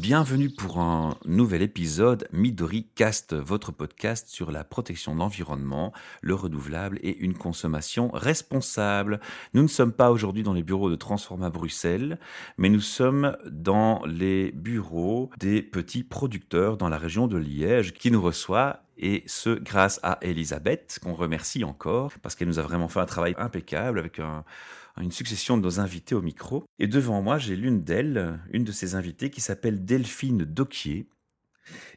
Bienvenue 0.00 0.48
pour 0.48 0.78
un 0.78 1.18
nouvel 1.26 1.60
épisode 1.60 2.26
Midori 2.32 2.86
Cast, 2.94 3.34
votre 3.34 3.70
podcast 3.70 4.28
sur 4.30 4.50
la 4.50 4.64
protection 4.64 5.12
de 5.14 5.18
l'environnement, 5.18 5.92
le 6.22 6.34
renouvelable 6.34 6.98
et 7.02 7.18
une 7.18 7.34
consommation 7.34 8.10
responsable. 8.14 9.20
Nous 9.52 9.60
ne 9.60 9.68
sommes 9.68 9.92
pas 9.92 10.10
aujourd'hui 10.10 10.42
dans 10.42 10.54
les 10.54 10.62
bureaux 10.62 10.88
de 10.88 10.96
Transforma 10.96 11.50
Bruxelles, 11.50 12.18
mais 12.56 12.70
nous 12.70 12.80
sommes 12.80 13.36
dans 13.50 14.02
les 14.06 14.52
bureaux 14.52 15.28
des 15.38 15.60
petits 15.60 16.02
producteurs 16.02 16.78
dans 16.78 16.88
la 16.88 16.96
région 16.96 17.26
de 17.26 17.36
Liège 17.36 17.92
qui 17.92 18.10
nous 18.10 18.22
reçoit 18.22 18.84
et 18.96 19.22
ce 19.26 19.50
grâce 19.50 20.00
à 20.02 20.18
Elisabeth, 20.22 20.98
qu'on 21.02 21.14
remercie 21.14 21.62
encore, 21.62 22.12
parce 22.22 22.34
qu'elle 22.34 22.48
nous 22.48 22.58
a 22.58 22.62
vraiment 22.62 22.88
fait 22.88 23.00
un 23.00 23.06
travail 23.06 23.34
impeccable 23.38 23.98
avec 23.98 24.18
un, 24.18 24.44
une 24.98 25.12
succession 25.12 25.56
de 25.56 25.62
nos 25.62 25.80
invités 25.80 26.14
au 26.14 26.22
micro. 26.22 26.64
Et 26.78 26.86
devant 26.86 27.22
moi, 27.22 27.38
j'ai 27.38 27.56
l'une 27.56 27.82
d'elles, 27.82 28.40
une 28.52 28.64
de 28.64 28.72
ces 28.72 28.94
invitées, 28.94 29.30
qui 29.30 29.40
s'appelle 29.40 29.84
Delphine 29.84 30.44
Doquier 30.44 31.08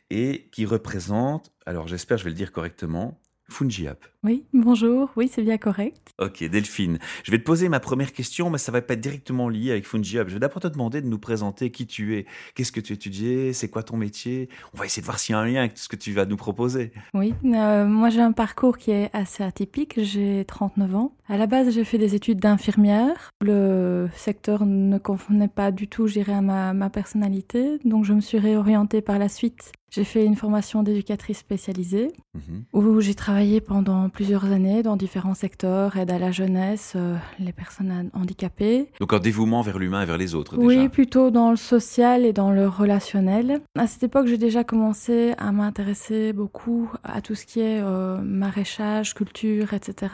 et 0.10 0.50
qui 0.52 0.66
représente, 0.66 1.52
alors 1.66 1.88
j'espère 1.88 2.18
je 2.18 2.24
vais 2.26 2.30
le 2.30 2.36
dire 2.36 2.52
correctement, 2.52 3.20
Fungiap. 3.50 4.06
Oui, 4.24 4.46
bonjour, 4.54 5.12
oui, 5.18 5.30
c'est 5.32 5.44
bien 5.44 5.58
correct. 5.58 6.12
Ok, 6.20 6.44
Delphine, 6.46 6.98
je 7.24 7.32
vais 7.32 7.38
te 7.38 7.44
poser 7.44 7.68
ma 7.68 7.80
première 7.80 8.14
question, 8.14 8.50
mais 8.50 8.58
ça 8.58 8.72
va 8.72 8.82
pas 8.82 8.94
être 8.94 9.02
directement 9.02 9.50
lié 9.50 9.72
avec 9.72 9.86
Fungiap. 9.86 10.30
Je 10.30 10.34
vais 10.36 10.40
d'abord 10.40 10.62
te 10.62 10.68
demander 10.68 11.02
de 11.02 11.08
nous 11.08 11.20
présenter 11.20 11.70
qui 11.70 11.86
tu 11.86 12.16
es, 12.16 12.26
qu'est-ce 12.56 12.72
que 12.72 12.80
tu 12.80 12.94
étudies, 12.94 13.54
c'est 13.54 13.70
quoi 13.70 13.84
ton 13.84 13.98
métier? 13.98 14.50
On 14.74 14.78
va 14.78 14.86
essayer 14.86 15.02
de 15.02 15.06
voir 15.06 15.20
s'il 15.20 15.34
y 15.34 15.36
a 15.36 15.40
un 15.40 15.46
lien 15.46 15.60
avec 15.60 15.78
ce 15.78 15.90
que 15.90 15.96
tu 15.96 16.14
vas 16.14 16.26
nous 16.26 16.38
proposer. 16.38 16.92
Oui, 17.14 17.34
euh, 17.46 17.86
moi 17.86 18.10
j'ai 18.10 18.22
un 18.22 18.32
parcours 18.32 18.78
qui 18.78 18.92
est 18.92 19.10
assez 19.14 19.44
atypique, 19.44 19.96
j'ai 19.98 20.46
39 20.46 20.96
ans. 20.96 21.16
À 21.28 21.38
la 21.38 21.48
base, 21.48 21.74
j'ai 21.74 21.84
fait 21.84 21.98
des 21.98 22.16
études 22.16 22.40
d'infirmière. 22.40 23.32
Le 23.42 24.10
secteur 24.16 24.66
ne 24.66 24.98
convenait 24.98 25.48
pas 25.48 25.72
du 25.72 25.88
tout, 25.88 26.08
je 26.08 26.14
dirais, 26.14 26.34
à 26.34 26.42
ma, 26.42 26.74
ma 26.74 26.90
personnalité, 26.90 27.80
donc 27.86 28.06
je 28.06 28.14
me 28.14 28.22
suis 28.22 28.40
réorientée 28.40 29.02
par 29.02 29.20
la 29.20 29.30
suite 29.30 29.72
j'ai 29.94 30.04
fait 30.04 30.26
une 30.26 30.36
formation 30.36 30.82
d'éducatrice 30.82 31.38
spécialisée 31.38 32.12
Mhm. 32.34 32.64
où 32.74 33.00
j'ai 33.00 33.14
travaillé 33.14 33.62
pendant 33.62 34.10
plusieurs 34.10 34.46
années 34.46 34.82
dans 34.82 34.96
différents 34.98 35.36
secteurs, 35.36 35.98
aide 35.98 36.10
à 36.10 36.18
la 36.18 36.32
jeunesse, 36.32 36.94
euh, 36.96 37.16
les 37.40 37.54
personnes 37.54 38.10
handicapées. 38.14 38.88
Donc 39.00 39.14
un 39.14 39.20
dévouement 39.20 39.62
vers 39.62 39.78
l'humain 39.78 40.02
et 40.02 40.06
vers 40.06 40.18
les 40.18 40.34
autres 40.34 40.58
Oui, 40.58 40.78
déjà. 40.78 40.90
plutôt 40.90 41.30
dans 41.30 41.52
le 41.52 41.58
social 41.58 42.26
et 42.26 42.34
dans 42.34 42.50
le 42.52 42.68
relationnel. 42.68 43.62
À 43.78 43.86
cette 43.86 44.02
époque, 44.02 44.26
j'ai 44.26 44.40
déjà 44.40 44.64
commencé 44.64 45.34
à 45.38 45.52
m'intéresser 45.52 46.34
beaucoup 46.34 46.90
à 47.04 47.22
tout 47.22 47.36
ce 47.36 47.46
qui 47.46 47.60
est 47.60 47.80
euh, 47.82 48.18
maraîchage, 48.24 49.14
culture, 49.14 49.74
etc. 49.76 50.14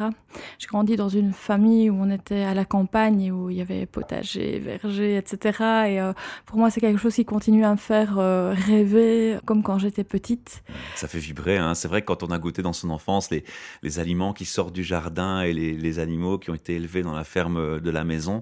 J'ai 0.58 0.67
grandi 0.67 0.97
dans 0.97 1.09
une 1.09 1.31
famille 1.31 1.89
où 1.89 1.95
on 2.02 2.09
était 2.11 2.43
à 2.43 2.53
la 2.53 2.66
campagne 2.66 3.21
et 3.21 3.31
où 3.31 3.49
il 3.49 3.55
y 3.58 3.61
avait 3.61 3.86
potager, 3.86 4.59
verger, 4.59 5.16
etc. 5.16 5.39
Et 5.88 6.02
euh, 6.02 6.11
pour 6.45 6.58
moi, 6.58 6.69
c'est 6.69 6.81
quelque 6.81 6.99
chose 6.99 7.16
qui 7.16 7.23
continue 7.23 7.64
à 7.64 7.71
me 7.71 7.77
faire 7.77 8.17
rêver, 8.67 9.38
comme 9.45 9.64
quand 9.70 9.78
j'étais 9.78 10.03
petite. 10.03 10.64
Ça 10.95 11.08
fait 11.08 11.20
vibrer. 11.20 11.58
Hein. 11.58 11.75
C'est 11.75 11.88
vrai 11.88 12.02
que 12.02 12.08
quand 12.08 12.23
on 12.23 12.31
a 12.31 12.39
goûté 12.39 12.64
dans 12.64 12.73
son 12.73 12.89
enfance 12.89 13.30
les, 13.30 13.44
les 13.84 14.00
aliments 14.00 14.34
qui 14.34 14.45
sortent 14.45 14.73
du 14.73 14.84
jardin 14.84 15.42
et 15.44 15.53
les, 15.53 15.78
les 15.78 16.00
animaux 16.00 16.39
qui 16.39 16.50
ont 16.50 16.56
été 16.56 16.76
élevés 16.76 17.03
dans 17.03 17.14
la 17.14 17.23
ferme 17.23 17.80
de 17.80 17.89
la 17.92 18.03
maison, 18.03 18.42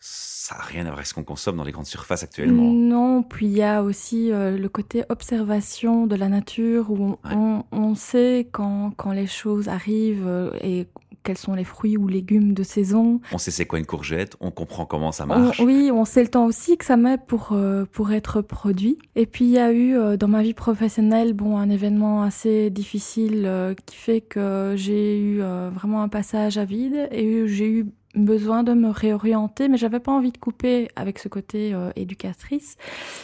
ça 0.00 0.56
n'a 0.56 0.62
rien 0.62 0.80
à 0.80 0.84
voir 0.84 0.94
avec 0.94 1.06
ce 1.06 1.14
qu'on 1.14 1.24
consomme 1.24 1.56
dans 1.58 1.64
les 1.64 1.72
grandes 1.72 1.86
surfaces 1.86 2.22
actuellement. 2.22 2.72
Non, 2.72 3.22
puis 3.22 3.46
il 3.46 3.52
y 3.52 3.62
a 3.62 3.82
aussi 3.82 4.32
euh, 4.32 4.56
le 4.56 4.68
côté 4.70 5.04
observation 5.10 6.06
de 6.06 6.16
la 6.16 6.28
nature 6.28 6.90
où 6.90 7.18
on, 7.22 7.28
Ouais. 7.28 7.34
on, 7.36 7.64
on 7.70 7.94
sait 7.94 8.48
quand, 8.50 8.92
quand 8.96 9.12
les 9.12 9.26
choses 9.26 9.68
arrivent 9.68 10.26
euh, 10.26 10.50
et 10.62 10.86
quels 11.22 11.38
sont 11.38 11.54
les 11.54 11.64
fruits 11.64 11.96
ou 11.96 12.08
légumes 12.08 12.54
de 12.54 12.62
saison. 12.62 13.20
On 13.32 13.38
sait 13.38 13.50
c'est 13.50 13.66
quoi 13.66 13.78
une 13.78 13.86
courgette, 13.86 14.36
on 14.40 14.50
comprend 14.50 14.84
comment 14.86 15.12
ça 15.12 15.24
On- 15.24 15.26
marche. 15.28 15.60
oui, 15.60 15.90
on 15.92 16.04
sait 16.04 16.22
le 16.22 16.28
temps 16.28 16.46
aussi 16.46 16.76
que 16.76 16.84
ça 16.84 16.96
met 16.96 17.18
pour, 17.18 17.50
euh, 17.52 17.84
pour 17.92 18.12
être 18.12 18.40
produit. 18.42 18.98
Et 19.16 19.26
puis 19.26 19.44
il 19.44 19.50
y 19.52 19.58
a 19.58 19.72
eu 19.72 19.96
euh, 19.96 20.16
dans 20.16 20.28
ma 20.28 20.42
vie 20.42 20.54
professionnelle 20.54 21.32
bon, 21.32 21.56
un 21.58 21.70
événement 21.70 22.22
assez 22.22 22.70
difficile 22.70 23.42
euh, 23.46 23.74
qui 23.86 23.96
fait 23.96 24.20
que 24.20 24.74
j'ai 24.76 25.18
eu 25.20 25.38
vraiment 25.72 26.02
un 26.02 26.08
passage 26.08 26.58
à 26.58 26.64
vide 26.64 27.08
et 27.10 27.46
j'ai 27.46 27.68
eu 27.68 27.86
besoin 28.14 28.62
de 28.62 28.72
me 28.74 28.88
réorienter, 28.90 29.68
mais 29.68 29.76
j'avais 29.78 30.00
pas 30.00 30.12
envie 30.12 30.32
de 30.32 30.38
couper 30.38 30.88
avec 30.96 31.18
ce 31.18 31.28
côté 31.28 31.72
euh, 31.72 31.90
éducatrice, 31.96 32.76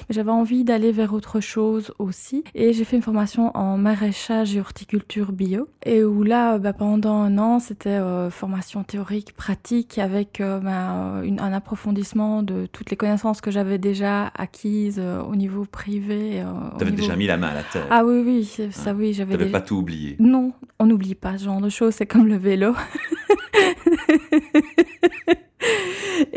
mais 0.09 0.15
j'avais 0.15 0.31
envie 0.31 0.65
d'aller 0.65 0.93
vers 0.93 1.13
autre 1.13 1.41
chose 1.41 1.93
aussi. 1.99 2.43
Et 2.55 2.73
j'ai 2.73 2.85
fait 2.85 2.97
une 2.97 3.03
formation 3.03 3.57
en 3.57 3.77
maraîchage 3.77 4.57
et 4.57 4.61
horticulture 4.61 5.33
bio, 5.33 5.69
et 5.85 6.03
où 6.05 6.23
là, 6.23 6.59
bah, 6.59 6.73
pendant 6.73 7.15
un 7.15 7.37
an, 7.39 7.59
c'était 7.59 7.91
euh, 7.91 8.31
formation 8.31 8.83
théorique, 8.83 9.35
pratique, 9.35 9.99
avec 9.99 10.41
euh, 10.41 10.59
bah, 10.61 11.21
une- 11.25 11.41
un 11.41 11.53
approfondissement 11.53 12.43
de 12.43 12.67
toutes 12.67 12.91
les 12.91 12.97
connaissances 12.97 13.41
que 13.41 13.51
j'avais 13.51 13.79
déjà 13.79 14.33
acquises 14.37 14.99
euh, 14.99 15.23
au 15.23 15.37
niveau 15.37 15.65
privé. 15.65 16.43
T'avais 16.79 16.91
niveau- 16.93 17.03
déjà 17.03 17.17
mis 17.17 17.27
la 17.27 17.37
main 17.37 17.49
à 17.49 17.55
la 17.55 17.63
terre. 17.63 17.87
Ah 17.91 18.05
oui, 18.05 18.23
oui, 18.25 18.45
c'est- 18.45 18.71
ça 18.71 18.95
oui, 18.95 19.13
j'avais 19.13 19.33
T'avais 19.33 19.45
déjà... 19.47 19.59
pas 19.59 19.65
tout 19.67 19.77
oublié. 19.77 20.17
Non, 20.19 20.53
on 20.79 20.87
n'oublie 20.87 21.15
pas 21.15 21.37
ce 21.39 21.45
genre 21.45 21.61
de 21.61 21.69
choses, 21.69 21.95
c'est 21.95 22.07
comme 22.07 22.27
le 22.27 22.37
vélo. 22.37 22.75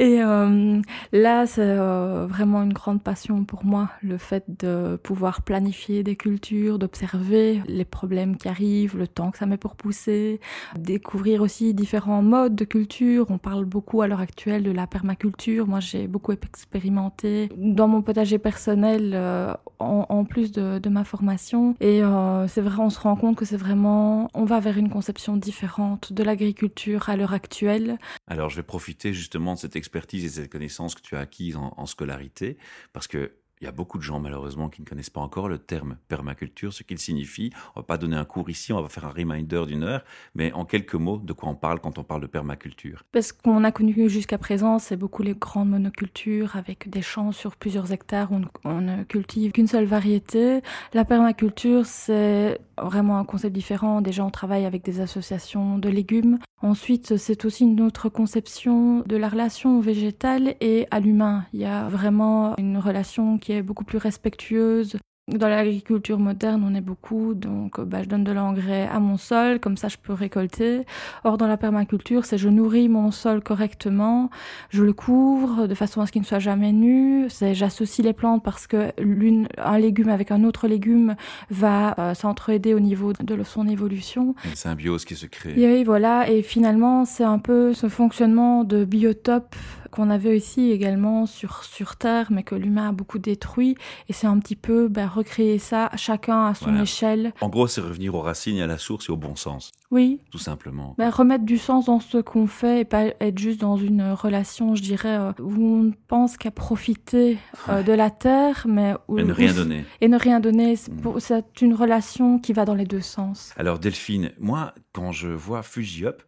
Et 0.01 0.19
euh, 0.19 0.81
là, 1.11 1.45
c'est 1.45 1.61
euh, 1.61 2.25
vraiment 2.27 2.63
une 2.63 2.73
grande 2.73 3.03
passion 3.03 3.45
pour 3.45 3.65
moi, 3.65 3.91
le 4.01 4.17
fait 4.17 4.43
de 4.47 4.95
pouvoir 4.95 5.43
planifier 5.43 6.01
des 6.01 6.15
cultures, 6.15 6.79
d'observer 6.79 7.61
les 7.67 7.85
problèmes 7.85 8.35
qui 8.35 8.47
arrivent, 8.47 8.97
le 8.97 9.07
temps 9.07 9.29
que 9.29 9.37
ça 9.37 9.45
met 9.45 9.57
pour 9.57 9.75
pousser, 9.75 10.39
découvrir 10.75 11.43
aussi 11.43 11.75
différents 11.75 12.23
modes 12.23 12.55
de 12.55 12.65
culture. 12.65 13.27
On 13.29 13.37
parle 13.37 13.65
beaucoup 13.65 14.01
à 14.01 14.07
l'heure 14.07 14.21
actuelle 14.21 14.63
de 14.63 14.71
la 14.71 14.87
permaculture. 14.87 15.67
Moi, 15.67 15.81
j'ai 15.81 16.07
beaucoup 16.07 16.31
expérimenté 16.31 17.49
dans 17.55 17.87
mon 17.87 18.01
potager 18.01 18.39
personnel, 18.39 19.11
euh, 19.13 19.53
en, 19.77 20.25
plus 20.25 20.51
de, 20.51 20.79
de 20.79 20.89
ma 20.89 21.03
formation. 21.03 21.75
Et 21.79 22.01
c'est 22.47 22.61
vrai, 22.61 22.77
on 22.79 22.89
se 22.89 22.99
rend 22.99 23.15
compte 23.15 23.35
que 23.35 23.45
c'est 23.45 23.57
vraiment, 23.57 24.29
on 24.33 24.45
va 24.45 24.59
vers 24.59 24.77
une 24.77 24.89
conception 24.89 25.37
différente 25.37 26.13
de 26.13 26.23
l'agriculture 26.23 27.09
à 27.09 27.15
l'heure 27.15 27.33
actuelle. 27.33 27.97
Alors, 28.27 28.49
je 28.49 28.55
vais 28.55 28.63
profiter 28.63 29.13
justement 29.13 29.53
de 29.53 29.59
cette 29.59 29.75
expertise 29.91 30.23
et 30.23 30.29
cette 30.29 30.49
connaissance 30.49 30.95
que 30.95 31.01
tu 31.01 31.17
as 31.17 31.19
acquise 31.19 31.57
en, 31.57 31.85
scolarité, 31.85 32.57
parce 32.93 33.07
que 33.07 33.33
il 33.59 33.65
y 33.65 33.67
a 33.67 33.71
beaucoup 33.71 33.99
de 33.99 34.03
gens 34.03 34.19
malheureusement 34.19 34.69
qui 34.69 34.81
ne 34.81 34.87
connaissent 34.87 35.11
pas 35.11 35.21
encore 35.21 35.47
le 35.47 35.59
terme 35.59 35.97
permaculture, 36.07 36.73
ce 36.73 36.81
qu'il 36.81 36.97
signifie. 36.97 37.51
On 37.75 37.81
va 37.81 37.83
pas 37.85 37.99
donner 37.99 38.15
un 38.15 38.25
cours 38.25 38.49
ici, 38.49 38.73
on 38.73 38.81
va 38.81 38.89
faire 38.89 39.05
un 39.05 39.11
reminder 39.11 39.65
d'une 39.67 39.83
heure, 39.83 40.03
mais 40.33 40.51
en 40.53 40.65
quelques 40.65 40.95
mots, 40.95 41.19
de 41.19 41.31
quoi 41.31 41.49
on 41.49 41.53
parle 41.53 41.79
quand 41.79 41.99
on 41.99 42.03
parle 42.03 42.21
de 42.21 42.27
permaculture 42.27 43.03
Parce 43.11 43.31
qu'on 43.31 43.63
a 43.63 43.71
connu 43.71 44.09
jusqu'à 44.09 44.39
présent, 44.39 44.79
c'est 44.79 44.95
beaucoup 44.95 45.21
les 45.21 45.35
grandes 45.35 45.69
monocultures 45.69 46.55
avec 46.55 46.89
des 46.89 47.03
champs 47.03 47.31
sur 47.31 47.55
plusieurs 47.55 47.91
hectares 47.91 48.31
où 48.31 48.41
on 48.63 48.81
ne 48.81 49.03
cultive 49.03 49.51
qu'une 49.51 49.67
seule 49.67 49.85
variété. 49.85 50.61
La 50.93 51.05
permaculture, 51.05 51.85
c'est 51.85 52.59
vraiment 52.81 53.19
un 53.19 53.25
concept 53.25 53.53
différent. 53.53 54.01
Déjà, 54.01 54.25
on 54.25 54.31
travaille 54.31 54.65
avec 54.65 54.83
des 54.83 55.01
associations 55.01 55.77
de 55.77 55.89
légumes. 55.89 56.39
Ensuite, 56.63 57.17
c'est 57.17 57.45
aussi 57.45 57.63
une 57.63 57.81
autre 57.81 58.07
conception 58.09 58.99
de 59.07 59.15
la 59.15 59.29
relation 59.29 59.79
au 59.79 59.81
végétal 59.81 60.55
et 60.61 60.87
à 60.91 60.99
l'humain. 60.99 61.45
Il 61.53 61.59
y 61.59 61.65
a 61.65 61.89
vraiment 61.89 62.55
une 62.57 62.77
relation 62.77 63.39
qui 63.39 63.53
est 63.53 63.63
beaucoup 63.63 63.83
plus 63.83 63.97
respectueuse 63.97 64.97
dans 65.37 65.47
l'agriculture 65.47 66.19
moderne, 66.19 66.63
on 66.65 66.75
est 66.75 66.81
beaucoup, 66.81 67.33
donc 67.33 67.79
euh, 67.79 67.85
bah, 67.85 68.03
je 68.03 68.09
donne 68.09 68.23
de 68.23 68.31
l'engrais 68.31 68.87
à 68.87 68.99
mon 68.99 69.17
sol, 69.17 69.59
comme 69.59 69.77
ça 69.77 69.87
je 69.87 69.97
peux 70.01 70.13
récolter. 70.13 70.85
Or, 71.23 71.37
dans 71.37 71.47
la 71.47 71.57
permaculture, 71.57 72.25
c'est 72.25 72.37
je 72.37 72.49
nourris 72.49 72.89
mon 72.89 73.11
sol 73.11 73.41
correctement, 73.41 74.29
je 74.69 74.83
le 74.83 74.93
couvre 74.93 75.67
de 75.67 75.75
façon 75.75 76.01
à 76.01 76.07
ce 76.07 76.11
qu'il 76.11 76.21
ne 76.21 76.25
soit 76.25 76.39
jamais 76.39 76.71
nu, 76.71 77.25
c'est 77.29 77.53
j'associe 77.53 78.05
les 78.05 78.13
plantes 78.13 78.43
parce 78.43 78.67
que 78.67 78.91
l'une, 78.99 79.47
un 79.57 79.77
légume 79.77 80.09
avec 80.09 80.31
un 80.31 80.43
autre 80.43 80.67
légume 80.67 81.15
va 81.49 81.95
euh, 81.99 82.13
s'entraider 82.13 82.73
au 82.73 82.79
niveau 82.79 83.13
de 83.13 83.43
son 83.43 83.67
évolution. 83.67 84.35
Une 84.45 84.55
symbiose 84.55 85.05
qui 85.05 85.15
se 85.15 85.25
crée. 85.25 85.53
Et 85.57 85.67
oui, 85.67 85.83
voilà, 85.83 86.29
et 86.29 86.41
finalement, 86.41 87.05
c'est 87.05 87.23
un 87.23 87.39
peu 87.39 87.73
ce 87.73 87.89
fonctionnement 87.89 88.63
de 88.63 88.85
biotope 88.85 89.55
qu'on 89.91 90.09
avait 90.09 90.35
ici 90.37 90.71
également 90.71 91.25
sur, 91.25 91.63
sur 91.63 91.95
Terre, 91.97 92.27
mais 92.31 92.43
que 92.43 92.55
l'humain 92.55 92.89
a 92.89 92.91
beaucoup 92.91 93.19
détruit. 93.19 93.75
Et 94.09 94.13
c'est 94.13 94.27
un 94.27 94.39
petit 94.39 94.55
peu 94.55 94.87
ben, 94.87 95.07
recréer 95.07 95.59
ça, 95.59 95.91
chacun 95.95 96.45
à 96.47 96.55
son 96.55 96.65
Voilà. 96.65 96.81
échelle. 96.83 97.33
En 97.41 97.49
gros, 97.49 97.67
c'est 97.67 97.81
revenir 97.81 98.15
aux 98.15 98.21
racines 98.21 98.59
à 98.59 98.67
la 98.67 98.77
source 98.77 99.09
et 99.09 99.11
au 99.11 99.17
bon 99.17 99.35
sens, 99.35 99.71
Oui, 99.91 100.19
tout 100.31 100.37
simplement. 100.39 100.95
ben, 100.97 101.09
remettre 101.09 101.45
du 101.45 101.57
sens 101.57 101.85
dans 101.85 101.99
ce 101.99 102.17
qu'on 102.17 102.47
fait 102.47 102.81
et 102.81 102.85
pas 102.85 103.05
être 103.19 103.37
juste 103.37 103.61
dans 103.61 103.77
une 103.77 104.11
relation, 104.13 104.73
je 104.75 104.81
dirais, 104.81 105.17
euh, 105.17 105.31
où 105.39 105.53
on 105.63 105.83
ne 105.83 105.91
pense 106.07 106.37
qu'à 106.37 106.51
profiter 106.51 107.37
euh, 107.69 107.77
Ouais. 107.77 107.83
de 107.83 107.93
la 107.93 108.09
Terre, 108.09 108.65
mais 108.67 108.93
où, 109.07 109.19
Et 109.19 109.23
ne 109.23 109.33
rien 109.33 109.53
donner. 109.53 109.85
Et 110.01 110.07
ne 110.07 110.17
rien 110.17 110.39
donner. 110.39 110.75
C'est 110.75 110.91
Mm. 110.91 111.19
C'est 111.19 111.61
une 111.61 111.73
relation 111.73 112.39
qui 112.39 112.53
va 112.53 112.63
dans 112.65 112.73
les 112.75 112.85
deux 112.85 113.01
sens. 113.01 113.53
Alors 113.57 113.79
Delphine, 113.79 114.31
moi, 114.39 114.73
quand 114.93 115.11
je 115.11 115.27
vois 115.27 115.61
Fujiup, 115.63 116.21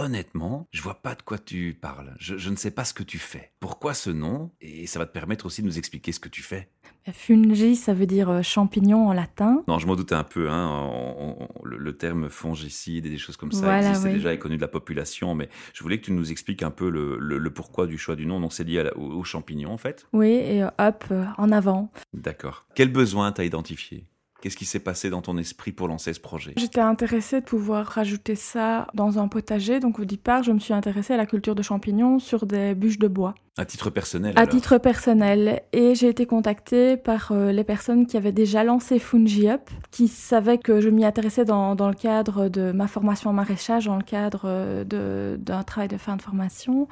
honnêtement, 0.00 0.66
je 0.70 0.82
vois 0.82 1.02
pas 1.02 1.14
de 1.14 1.22
quoi 1.22 1.38
tu 1.38 1.76
parles. 1.80 2.14
Je, 2.18 2.36
je 2.36 2.50
ne 2.50 2.56
sais 2.56 2.70
pas 2.70 2.84
ce 2.84 2.94
que 2.94 3.02
tu 3.02 3.18
fais. 3.18 3.52
Pourquoi 3.60 3.94
ce 3.94 4.10
nom? 4.10 4.50
Et 4.60 4.86
ça 4.86 4.98
va 4.98 5.06
te 5.06 5.12
permettre 5.12 5.46
aussi 5.46 5.62
de 5.62 5.66
nous 5.66 5.78
expliquer 5.78 6.12
ce 6.12 6.20
que 6.20 6.28
tu 6.28 6.42
fais. 6.42 6.68
Fungi, 7.12 7.76
ça 7.76 7.94
veut 7.94 8.06
dire 8.06 8.28
euh, 8.28 8.42
champignon 8.42 9.08
en 9.08 9.12
latin. 9.12 9.64
Non, 9.68 9.78
je 9.78 9.86
m'en 9.86 9.96
doutais 9.96 10.14
un 10.14 10.24
peu. 10.24 10.50
Hein, 10.50 10.68
on- 10.70 11.36
on- 11.40 11.64
le, 11.64 11.96
terme 11.96 12.28
fongicide 12.28 13.04
et 13.06 13.10
des 13.10 13.18
choses 13.18 13.36
comme 13.36 13.52
ça 13.52 13.78
existait 13.78 14.12
déjà 14.12 14.32
et 14.32 14.38
connu 14.38 14.56
de 14.56 14.60
la 14.60 14.68
population, 14.68 15.34
mais 15.34 15.48
je 15.74 15.82
voulais 15.82 15.98
que 15.98 16.06
tu 16.06 16.12
nous 16.12 16.30
expliques 16.30 16.62
un 16.62 16.70
peu 16.70 16.88
le, 16.88 17.50
pourquoi 17.52 17.86
du 17.86 17.98
choix 17.98 18.16
du 18.16 18.26
nom. 18.26 18.40
Donc 18.40 18.52
c'est 18.52 18.64
lié 18.64 18.90
aux, 18.96 19.24
champignons 19.24 19.72
en 19.72 19.76
fait? 19.78 20.06
Oui, 20.12 20.28
et 20.28 20.64
hop, 20.64 21.04
en 21.36 21.50
avant. 21.52 21.90
D'accord. 22.14 22.66
Quel 22.74 22.92
besoin 22.92 23.32
t'as 23.32 23.44
identifié? 23.44 24.06
Qu'est-ce 24.40 24.56
qui 24.56 24.64
s'est 24.64 24.80
passé 24.80 25.10
dans 25.10 25.20
ton 25.20 25.36
esprit 25.36 25.72
pour 25.72 25.86
lancer 25.86 26.14
ce 26.14 26.20
projet? 26.20 26.54
J'étais 26.56 26.80
intéressée 26.80 27.40
de 27.40 27.44
pouvoir 27.44 27.86
rajouter 27.86 28.34
ça 28.34 28.86
dans 28.94 29.18
un 29.18 29.28
potager. 29.28 29.80
Donc 29.80 29.98
au 29.98 30.06
départ, 30.06 30.42
je 30.42 30.52
me 30.52 30.58
suis 30.58 30.72
intéressée 30.72 31.12
à 31.12 31.18
la 31.18 31.26
culture 31.26 31.54
de 31.54 31.62
champignons 31.62 32.18
sur 32.18 32.46
des 32.46 32.74
bûches 32.74 32.98
de 32.98 33.08
bois. 33.08 33.34
À 33.60 33.66
titre 33.66 33.90
personnel 33.90 34.32
À 34.36 34.46
titre 34.46 34.78
personnel. 34.78 35.60
Et 35.74 35.94
j'ai 35.94 36.08
été 36.08 36.24
contactée 36.24 36.96
par 36.96 37.30
euh, 37.30 37.52
les 37.52 37.62
personnes 37.62 38.06
qui 38.06 38.16
avaient 38.16 38.32
déjà 38.32 38.64
lancé 38.64 38.98
Fungi 38.98 39.50
Up, 39.50 39.68
qui 39.90 40.08
savaient 40.08 40.56
que 40.56 40.80
je 40.80 40.88
m'y 40.88 41.04
intéressais 41.04 41.44
dans, 41.44 41.74
dans, 41.74 41.88
le 41.88 41.94
cadre 41.94 42.48
de 42.48 42.72
ma 42.72 42.86
formation 42.86 43.28
en 43.28 43.34
maraîchage, 43.34 43.84
dans 43.84 43.98
le 43.98 44.02
cadre 44.02 44.44
euh, 44.46 45.36
d'un 45.36 45.62
travail 45.62 45.88
de 45.88 45.98
fin 45.98 46.16
de 46.16 46.22
formation, 46.22 46.88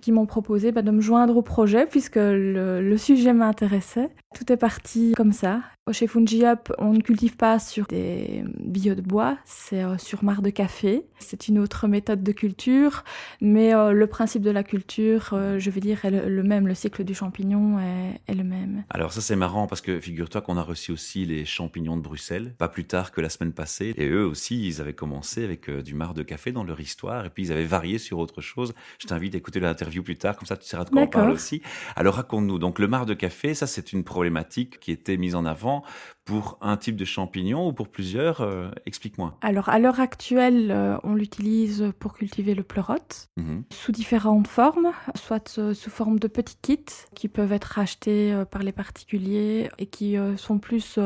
qui 0.00 0.12
m'ont 0.12 0.26
proposé 0.26 0.70
bah, 0.70 0.82
de 0.82 0.92
me 0.92 1.00
joindre 1.00 1.36
au 1.36 1.42
projet 1.42 1.86
puisque 1.86 2.14
le, 2.14 2.80
le 2.80 2.96
sujet 2.98 3.32
m'intéressait. 3.32 4.10
Tout 4.36 4.52
est 4.52 4.56
parti 4.56 5.14
comme 5.16 5.32
ça. 5.32 5.58
Chez 5.90 6.06
Fungi 6.06 6.46
Up, 6.46 6.72
on 6.78 6.92
ne 6.92 7.00
cultive 7.00 7.36
pas 7.36 7.58
sur 7.58 7.86
des 7.86 8.44
bio 8.60 8.94
de 8.94 9.00
bois, 9.00 9.36
c'est 9.44 9.82
euh, 9.82 9.98
sur 9.98 10.22
mare 10.22 10.40
de 10.40 10.50
café. 10.50 11.04
C'est 11.18 11.48
une 11.48 11.58
autre 11.58 11.88
méthode 11.88 12.22
de 12.22 12.30
culture, 12.30 13.02
mais 13.40 13.72
le 13.72 14.06
principe 14.06 14.42
de 14.42 14.50
la 14.50 14.62
culture, 14.62 15.36
je 15.58 15.70
vais 15.70 15.80
dire, 15.80 15.98
le, 16.20 16.42
même, 16.42 16.66
le 16.66 16.74
cycle 16.74 17.04
du 17.04 17.14
champignon 17.14 17.78
est, 17.78 18.34
le 18.34 18.44
même. 18.44 18.84
Alors 18.90 19.12
ça 19.12 19.20
c'est 19.20 19.36
marrant 19.36 19.66
parce 19.66 19.80
que 19.80 20.00
figure-toi 20.00 20.40
qu'on 20.42 20.56
a 20.56 20.62
reçu 20.62 20.92
aussi 20.92 21.24
les 21.24 21.44
champignons 21.44 21.96
de 21.96 22.02
Bruxelles, 22.02 22.54
pas 22.58 22.68
plus 22.68 22.84
tard 22.84 23.12
que 23.12 23.20
la 23.20 23.28
semaine 23.28 23.52
passée. 23.52 23.94
Et 23.96 24.08
eux 24.08 24.26
aussi, 24.26 24.66
ils 24.66 24.80
avaient 24.80 24.94
commencé 24.94 25.44
avec 25.44 25.68
euh, 25.68 25.82
du 25.82 25.94
marc 25.94 26.14
de 26.14 26.22
café 26.22 26.52
dans 26.52 26.64
leur 26.64 26.80
histoire 26.80 27.26
et 27.26 27.30
puis 27.30 27.44
ils 27.44 27.52
avaient 27.52 27.64
varié 27.64 27.98
sur 27.98 28.18
autre 28.18 28.40
chose. 28.40 28.74
Je 28.98 29.06
t'invite 29.06 29.34
à 29.34 29.38
écouter 29.38 29.60
l'interview 29.60 30.02
plus 30.02 30.16
tard, 30.16 30.36
comme 30.36 30.46
ça 30.46 30.56
tu 30.56 30.66
sauras 30.66 30.84
de 30.84 30.90
quoi 30.90 31.02
on 31.02 31.06
parle 31.08 31.30
aussi. 31.30 31.62
Alors 31.96 32.14
raconte-nous, 32.14 32.58
donc 32.58 32.78
le 32.78 32.88
marc 32.88 33.06
de 33.06 33.14
café, 33.14 33.54
ça 33.54 33.66
c'est 33.66 33.92
une 33.92 34.04
problématique 34.04 34.80
qui 34.80 34.92
était 34.92 35.16
mise 35.16 35.34
en 35.34 35.44
avant 35.44 35.84
pour 36.24 36.56
un 36.60 36.76
type 36.76 36.96
de 36.96 37.04
champignon 37.04 37.68
ou 37.68 37.72
pour 37.72 37.88
plusieurs 37.88 38.40
euh, 38.40 38.70
Explique-moi. 38.86 39.36
Alors, 39.40 39.68
à 39.68 39.78
l'heure 39.78 40.00
actuelle, 40.00 40.70
euh, 40.70 40.96
on 41.02 41.14
l'utilise 41.14 41.92
pour 41.98 42.14
cultiver 42.14 42.54
le 42.54 42.62
pleurote 42.62 43.28
mhm. 43.36 43.64
sous 43.72 43.92
différentes 43.92 44.46
formes, 44.46 44.92
soit 45.14 45.58
euh, 45.58 45.74
sous 45.74 45.90
forme 45.90 46.18
de 46.18 46.28
petits 46.28 46.56
kits 46.62 46.84
qui 47.14 47.28
peuvent 47.28 47.52
être 47.52 47.78
achetés 47.78 48.42
par 48.50 48.62
les 48.62 48.72
particuliers 48.72 49.68
et 49.78 49.86
qui 49.86 50.16
sont 50.36 50.58
plus 50.58 50.98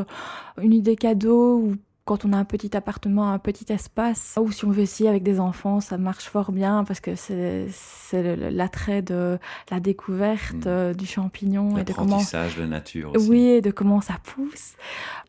une 0.60 0.72
idée 0.72 0.96
cadeau 0.96 1.58
ou 1.58 1.76
quand 2.06 2.25
on 2.25 2.32
a 2.32 2.37
un 2.37 2.44
petit 2.44 2.76
appartement, 2.76 3.32
un 3.32 3.41
petit 3.41 3.70
espace, 3.73 4.38
ou 4.41 4.53
si 4.53 4.64
on 4.64 4.70
veut 4.70 4.82
essayer 4.82 5.11
avec 5.11 5.25
des 5.25 5.41
enfants, 5.41 5.81
ça 5.81 5.99
marche 5.99 6.26
fort 6.26 6.53
bien 6.53 6.85
parce 6.85 7.00
que 7.00 7.17
c'est 7.17 7.67
l'attrait 8.53 9.03
de 9.03 9.41
la 9.73 9.81
découverte 9.81 10.55
mm. 10.55 10.69
euh, 10.69 10.94
du 10.94 11.05
champignon 11.05 11.76
et 11.76 11.82
de 11.82 11.93
comment 11.93 12.19
de 12.20 12.64
nature 12.64 13.11
aussi. 13.12 13.29
Oui, 13.29 13.43
et 13.47 13.61
de 13.61 13.73
comment 13.73 14.00
ça 14.00 14.14
pousse. 14.23 14.75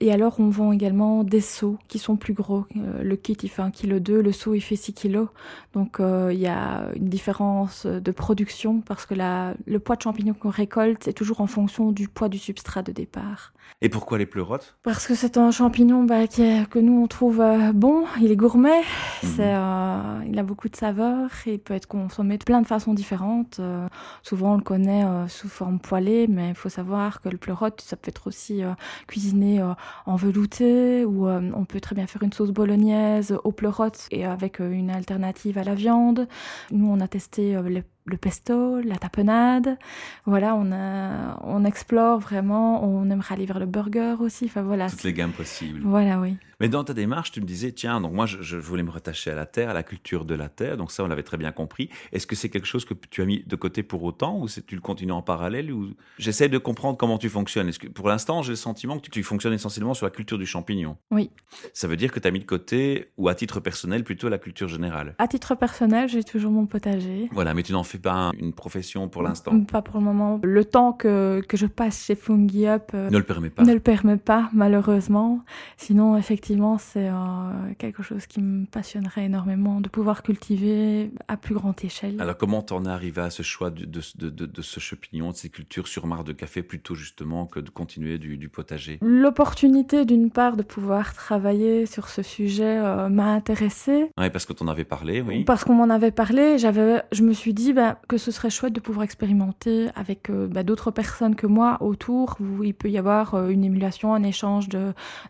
Et 0.01 0.13
alors 0.13 0.39
on 0.39 0.49
vend 0.49 0.71
également 0.71 1.23
des 1.23 1.41
seaux 1.41 1.79
qui 1.87 1.97
sont 1.97 2.15
plus 2.15 2.33
gros. 2.33 2.65
Euh, 2.75 3.01
le 3.01 3.15
kit 3.15 3.37
il 3.41 3.49
fait 3.49 3.63
1,2 3.63 3.99
kg, 3.99 4.11
le 4.23 4.31
seau 4.31 4.53
il 4.53 4.61
fait 4.61 4.75
6 4.75 4.93
kg. 4.93 5.25
Donc 5.73 5.99
euh, 5.99 6.29
il 6.31 6.39
y 6.39 6.47
a 6.47 6.89
une 6.95 7.09
différence 7.09 7.87
de 7.87 8.11
production 8.11 8.81
parce 8.81 9.07
que 9.07 9.15
la, 9.15 9.55
le 9.65 9.79
poids 9.79 9.95
de 9.95 10.03
champignon 10.03 10.35
qu'on 10.35 10.51
récolte 10.51 11.07
est 11.07 11.13
toujours 11.13 11.41
en 11.41 11.47
fonction 11.47 11.91
du 11.91 12.07
poids 12.07 12.29
du 12.29 12.37
substrat 12.37 12.83
de 12.83 12.91
départ. 12.91 13.53
Et 13.81 13.89
pourquoi 13.89 14.17
les 14.17 14.25
pleurotes? 14.25 14.75
Parce 14.81 15.05
que 15.05 15.13
c'est 15.13 15.37
un 15.37 15.51
champignon 15.51 16.03
bah, 16.03 16.25
qui 16.25 16.41
est, 16.41 16.67
que 16.67 16.79
nous 16.79 17.03
on 17.03 17.07
trouve 17.07 17.41
euh, 17.41 17.71
bon, 17.73 18.05
il 18.19 18.31
est 18.31 18.35
gourmet, 18.35 18.81
mhm. 19.23 19.35
euh, 19.39 20.19
il 20.25 20.39
a 20.39 20.43
beaucoup 20.43 20.67
de 20.67 20.75
saveurs, 20.75 21.29
il 21.45 21.59
peut 21.59 21.75
être 21.75 21.85
consommé 21.85 22.39
de 22.39 22.43
plein 22.43 22.61
de 22.61 22.67
façons 22.67 22.95
différentes. 22.95 23.57
Euh, 23.59 23.87
souvent 24.23 24.53
on 24.53 24.57
le 24.57 24.63
connaît 24.63 25.05
sous 25.27 25.47
forme 25.47 25.79
poêlée, 25.79 26.27
mais 26.27 26.49
il 26.49 26.55
faut 26.55 26.69
savoir 26.69 27.21
que 27.21 27.29
le 27.29 27.37
pleurote, 27.37 27.81
ça 27.81 27.95
peut 27.95 28.09
être 28.09 28.27
aussi 28.27 28.61
cuisiné 29.07 29.61
en 30.05 30.15
velouté, 30.15 31.05
ou 31.05 31.27
on 31.27 31.65
peut 31.65 31.79
très 31.79 31.95
bien 31.95 32.07
faire 32.07 32.23
une 32.23 32.33
sauce 32.33 32.51
bolognaise 32.51 33.37
au 33.43 33.51
pleurote 33.51 34.07
et 34.11 34.25
avec 34.25 34.59
une 34.59 34.89
alternative 34.89 35.57
à 35.57 35.63
la 35.63 35.75
viande. 35.75 36.27
Nous 36.71 36.87
on 36.87 36.99
a 36.99 37.07
testé 37.07 37.61
les 37.63 37.83
le 38.07 38.17
pesto, 38.17 38.79
la 38.79 38.95
tapenade. 38.95 39.77
Voilà, 40.25 40.55
on, 40.55 40.71
a, 40.71 41.39
on 41.43 41.63
explore 41.65 42.19
vraiment. 42.19 42.83
On 42.83 43.09
aimerait 43.09 43.35
aller 43.35 43.45
vers 43.45 43.59
le 43.59 43.65
burger 43.65 44.15
aussi. 44.19 44.45
Enfin, 44.45 44.63
voilà. 44.63 44.89
Toutes 44.89 45.03
les 45.03 45.13
gammes 45.13 45.31
possibles. 45.31 45.81
Voilà, 45.83 46.19
oui. 46.19 46.37
Mais 46.59 46.69
dans 46.69 46.83
ta 46.83 46.93
démarche, 46.93 47.31
tu 47.31 47.39
me 47.39 47.45
disais, 47.45 47.71
tiens, 47.71 48.01
donc 48.01 48.13
moi, 48.13 48.25
je, 48.25 48.57
voulais 48.57 48.81
me 48.81 48.89
rattacher 48.89 49.29
à 49.29 49.35
la 49.35 49.45
terre, 49.45 49.69
à 49.69 49.73
la 49.73 49.83
culture 49.83 50.25
de 50.25 50.33
la 50.33 50.49
terre. 50.49 50.75
Donc 50.75 50.91
ça, 50.91 51.03
on 51.03 51.07
l'avait 51.07 51.23
très 51.23 51.37
bien 51.37 51.51
compris. 51.51 51.89
Est-ce 52.11 52.25
que 52.25 52.35
c'est 52.35 52.49
quelque 52.49 52.65
chose 52.65 52.83
que 52.83 52.95
tu 52.95 53.21
as 53.21 53.25
mis 53.25 53.43
de 53.45 53.55
côté 53.55 53.83
pour 53.83 54.03
autant 54.03 54.39
ou 54.39 54.47
tu 54.47 54.73
le 54.73 54.81
continues 54.81 55.11
en 55.11 55.21
parallèle 55.21 55.71
ou 55.71 55.93
J'essaie 56.17 56.49
de 56.49 56.57
comprendre 56.57 56.97
comment 56.97 57.19
tu 57.19 57.29
fonctionnes? 57.29 57.69
Est-ce 57.69 57.77
que 57.77 57.87
pour 57.87 58.07
l'instant, 58.07 58.41
j'ai 58.41 58.53
le 58.53 58.55
sentiment 58.55 58.97
que 58.97 59.07
tu, 59.09 59.21
fonctionnes 59.21 59.53
essentiellement 59.53 59.93
sur 59.93 60.07
la 60.07 60.09
culture 60.09 60.39
du 60.39 60.47
champignon 60.47 60.97
Oui. 61.11 61.29
Ça 61.73 61.87
veut 61.87 61.95
dire 61.95 62.11
que 62.11 62.19
tu 62.19 62.27
as 62.27 62.31
mis 62.31 62.39
de 62.39 62.45
côté, 62.45 63.11
ou 63.17 63.29
à 63.29 63.35
titre 63.35 63.59
personnel, 63.59 64.03
plutôt 64.03 64.27
la 64.27 64.39
culture 64.39 64.67
générale 64.67 65.13
À 65.19 65.27
titre 65.27 65.53
personnel, 65.53 66.09
j'ai 66.09 66.23
toujours 66.23 66.51
mon 66.51 66.65
potager. 66.65 67.29
Voilà, 67.33 67.53
mais 67.53 67.61
tu 67.61 67.73
n'en 67.73 67.83
fais 67.83 67.99
pas 67.99 68.31
une 68.39 68.53
profession 68.53 69.09
pour 69.09 69.21
l'instant 69.21 69.59
Pas 69.61 69.83
pour 69.83 69.99
le 69.99 70.05
moment. 70.05 70.39
Le 70.43 70.65
temps 70.65 70.93
que, 70.93 71.41
que 71.47 71.55
je 71.55 71.67
passe 71.67 72.05
chez 72.05 72.15
Fungi 72.15 72.67
Up 72.67 72.91
euh, 72.95 73.11
ne 73.11 73.17
le 73.17 73.23
permet 73.23 73.51
pas. 73.51 73.63
Ne 73.63 73.73
le 73.73 73.79
permet 73.79 74.17
pas, 74.17 74.49
malheureusement. 74.53 75.43
Sinon, 75.77 76.17
effectivement, 76.17 76.46
c'est 76.77 77.09
euh, 77.09 77.73
quelque 77.77 78.03
chose 78.03 78.25
qui 78.25 78.41
me 78.41 78.65
passionnerait 78.65 79.25
énormément 79.25 79.81
de 79.81 79.89
pouvoir 79.89 80.23
cultiver 80.23 81.11
à 81.27 81.37
plus 81.37 81.55
grande 81.55 81.75
échelle. 81.83 82.15
Alors, 82.19 82.37
comment 82.37 82.61
t'en 82.61 82.85
es 82.85 82.89
arrivé 82.89 83.21
à 83.21 83.29
ce 83.29 83.43
choix 83.43 83.69
de, 83.69 83.85
de, 83.85 84.01
de, 84.15 84.45
de, 84.45 84.61
ce 84.61 84.79
champignon, 84.79 85.31
de 85.31 85.35
ces 85.35 85.49
cultures 85.49 85.87
sur 85.87 86.07
marc 86.07 86.25
de 86.25 86.33
café, 86.33 86.63
plutôt 86.63 86.95
justement 86.95 87.45
que 87.45 87.59
de 87.59 87.69
continuer 87.69 88.17
du, 88.17 88.37
du 88.37 88.49
potager? 88.49 88.97
L'opportunité, 89.01 90.05
d'une 90.05 90.31
part, 90.31 90.57
de 90.57 90.63
pouvoir 90.63 91.13
travailler 91.13 91.85
sur 91.85 92.09
ce 92.09 92.21
sujet 92.21 92.77
euh, 92.77 93.09
m'a 93.09 93.33
intéressée. 93.33 94.11
Oui, 94.17 94.29
parce 94.29 94.45
que 94.45 94.53
t'en 94.53 94.67
avais 94.67 94.85
parlé, 94.85 95.21
oui. 95.21 95.43
Parce 95.43 95.63
qu'on 95.63 95.75
m'en 95.75 95.89
avait 95.89 96.11
parlé, 96.11 96.57
j'avais, 96.57 97.01
je 97.11 97.23
me 97.23 97.33
suis 97.33 97.53
dit 97.53 97.73
ben, 97.73 97.97
que 98.07 98.17
ce 98.17 98.31
serait 98.31 98.49
chouette 98.49 98.73
de 98.73 98.79
pouvoir 98.79 99.03
expérimenter 99.03 99.87
avec 99.95 100.29
euh, 100.29 100.47
bah, 100.47 100.63
d'autres 100.63 100.91
personnes 100.91 101.35
que 101.35 101.47
moi 101.47 101.77
autour, 101.81 102.37
où 102.39 102.63
il 102.63 102.73
peut 102.73 102.89
y 102.89 102.97
avoir 102.97 103.49
une 103.49 103.63
émulation, 103.63 104.13
un 104.13 104.23
échange 104.23 104.69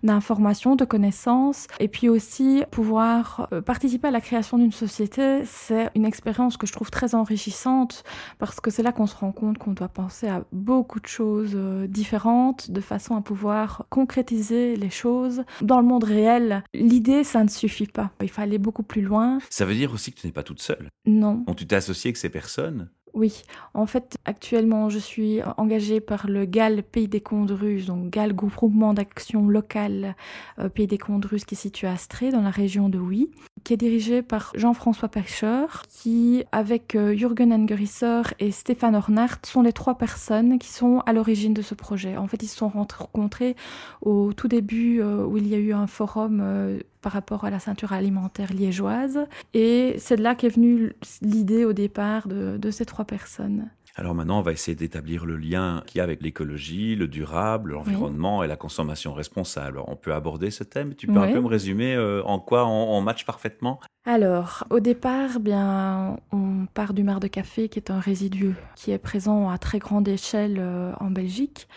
d'informations, 0.04 0.76
de, 0.76 0.86
connaissances, 0.86 1.07
et 1.80 1.88
puis 1.88 2.10
aussi 2.10 2.64
pouvoir 2.72 3.48
euh, 3.52 3.62
participer 3.62 4.08
à 4.08 4.12
la 4.12 4.22
création 4.22 4.58
d'une 4.58 4.72
société. 4.72 5.44
C'est 5.46 5.90
une 5.96 6.06
expérience 6.06 6.58
que 6.58 6.68
je 6.68 6.74
trouve 6.74 6.92
très 6.92 7.16
enrichissante 7.16 8.04
parce 8.40 8.60
que 8.60 8.72
c'est 8.72 8.84
là 8.84 8.92
qu'on 8.92 9.08
se 9.08 9.16
rend 9.16 9.32
compte 9.32 9.58
qu'on 9.58 9.74
doit 9.74 9.88
penser 9.88 10.28
à 10.28 10.44
beaucoup 10.52 11.00
de 11.00 11.08
choses 11.08 11.56
différentes 11.88 12.72
de 12.72 12.82
façon 12.82 13.16
à 13.16 13.22
pouvoir 13.22 13.86
concrétiser 13.90 14.76
les 14.76 14.90
choses 14.90 15.44
dans 15.62 15.80
le 15.80 15.86
monde 15.86 16.04
réel. 16.04 16.64
L'idée, 16.74 17.24
ça 17.24 17.44
ne 17.44 17.50
suffit 17.50 17.88
pas. 17.88 18.12
Il 18.22 18.30
faut 18.30 18.42
aller 18.42 18.58
beaucoup 18.58 18.84
plus 18.84 19.02
loin. 19.02 19.40
Ça 19.50 19.66
veut 19.66 19.76
dire 19.76 19.94
aussi 19.94 20.12
que 20.12 20.20
tu 20.20 20.28
n'es 20.28 20.34
pas 20.34 20.44
toute 20.44 20.62
seule. 20.62 20.90
Non. 21.06 21.44
Donc 21.48 21.58
tu 21.58 21.68
t'es 21.68 21.76
associé 21.76 22.10
avec 22.10 22.18
ces 22.18 22.30
personnes 22.30 22.90
oui, 23.18 23.42
en 23.74 23.88
fait, 23.88 24.18
actuellement, 24.26 24.90
je 24.90 25.00
suis 25.00 25.42
engagée 25.58 26.00
par 26.00 26.28
le 26.28 26.46
GAL 26.46 26.84
Pays 26.84 27.08
des 27.08 27.20
Condes 27.20 27.50
Russes, 27.50 27.88
donc 27.88 28.12
GAL 28.12 28.34
Groupement 28.34 28.94
d'action 28.94 29.48
locale 29.48 30.16
euh, 30.60 30.70
Pays 30.70 30.86
des 30.86 31.00
Condes 31.00 31.26
Russes 31.26 31.44
qui 31.44 31.56
est 31.56 31.58
situé 31.58 31.88
à 31.88 31.94
Astrée, 31.94 32.30
dans 32.30 32.44
la 32.44 32.52
région 32.52 32.90
de 32.90 33.00
Huy, 33.00 33.32
qui 33.68 33.74
est 33.74 33.78
dirigé 33.78 34.22
par 34.22 34.54
Jean-François 34.56 35.10
Pecheur, 35.10 35.84
qui, 35.90 36.46
avec 36.54 36.96
euh, 36.96 37.14
Jürgen 37.14 37.52
Engerisser 37.52 38.22
et 38.40 38.52
Stéphane 38.52 38.96
Ornart, 38.96 39.40
sont 39.44 39.62
les 39.62 39.74
trois 39.74 39.98
personnes 39.98 40.58
qui 40.58 40.70
sont 40.70 41.04
à 41.06 41.12
l'origine 41.12 41.54
de 41.54 41.62
ce 41.62 41.76
projet. 41.76 42.16
En 42.16 42.28
fait, 42.28 42.42
ils 42.42 42.48
se 42.48 42.56
sont 42.56 42.70
rencontrés 42.70 43.58
au 44.02 44.32
tout 44.32 44.48
début 44.48 45.02
euh, 45.02 45.26
où 45.26 45.36
il 45.36 45.50
y 45.50 45.54
a 45.54 45.58
eu 45.58 45.74
un 45.74 45.86
forum 45.86 46.42
par 47.02 47.12
rapport 47.12 47.44
à 47.44 47.50
la 47.50 47.60
ceinture 47.60 47.92
alimentaire 47.92 48.54
liégeoise. 48.54 49.28
Et 49.54 49.96
c'est 49.98 50.16
de 50.16 50.24
là 50.24 50.34
qu'est 50.34 50.48
venue 50.48 50.94
l'idée 51.22 51.66
au 51.66 51.74
départ 51.74 52.30
de, 52.30 52.72
ces 52.72 52.86
trois 52.86 53.04
personnes. 53.04 53.68
Alors 54.00 54.14
maintenant, 54.14 54.38
on 54.38 54.44
va 54.44 54.52
essayer 54.52 54.76
d'établir 54.76 55.26
le 55.26 55.38
lien 55.38 55.82
qu'il 55.88 55.98
y 55.98 56.02
a 56.02 56.04
avec 56.04 56.22
l'écologie, 56.22 56.96
le 56.96 57.08
durable, 57.08 57.72
l'environnement 57.72 58.44
et 58.44 58.48
la 58.48 58.56
consommation 58.56 59.12
responsable. 59.12 59.82
On 59.88 59.96
peut 59.96 60.14
aborder 60.14 60.52
ce 60.52 60.64
thème? 60.64 60.94
Tu 60.94 61.08
peux 61.08 61.18
un 61.18 61.32
peu 61.32 61.42
me 61.42 61.48
résumer 61.48 61.96
euh, 61.96 62.22
en 62.24 62.40
quoi 62.40 62.68
on, 62.68 63.02
match 63.02 63.26
parfaitement? 63.26 63.80
Alors, 64.06 64.66
au 64.70 64.80
départ, 64.80 65.40
bien, 65.40 66.18
on 66.32 66.68
part 66.72 66.94
du 66.94 67.04
mar 67.04 67.20
de 67.20 67.28
café, 67.28 67.70
qui 67.70 67.80
est 67.80 67.90
un 67.90 68.00
résidu 68.00 68.54
qui 68.76 68.92
est 68.92 69.00
présent 69.00 69.50
à 69.50 69.58
très 69.58 69.80
grande 69.80 70.08
échelle 70.08 70.58
euh, 70.60 70.94
en 71.00 71.10
Belgique. 71.10 71.68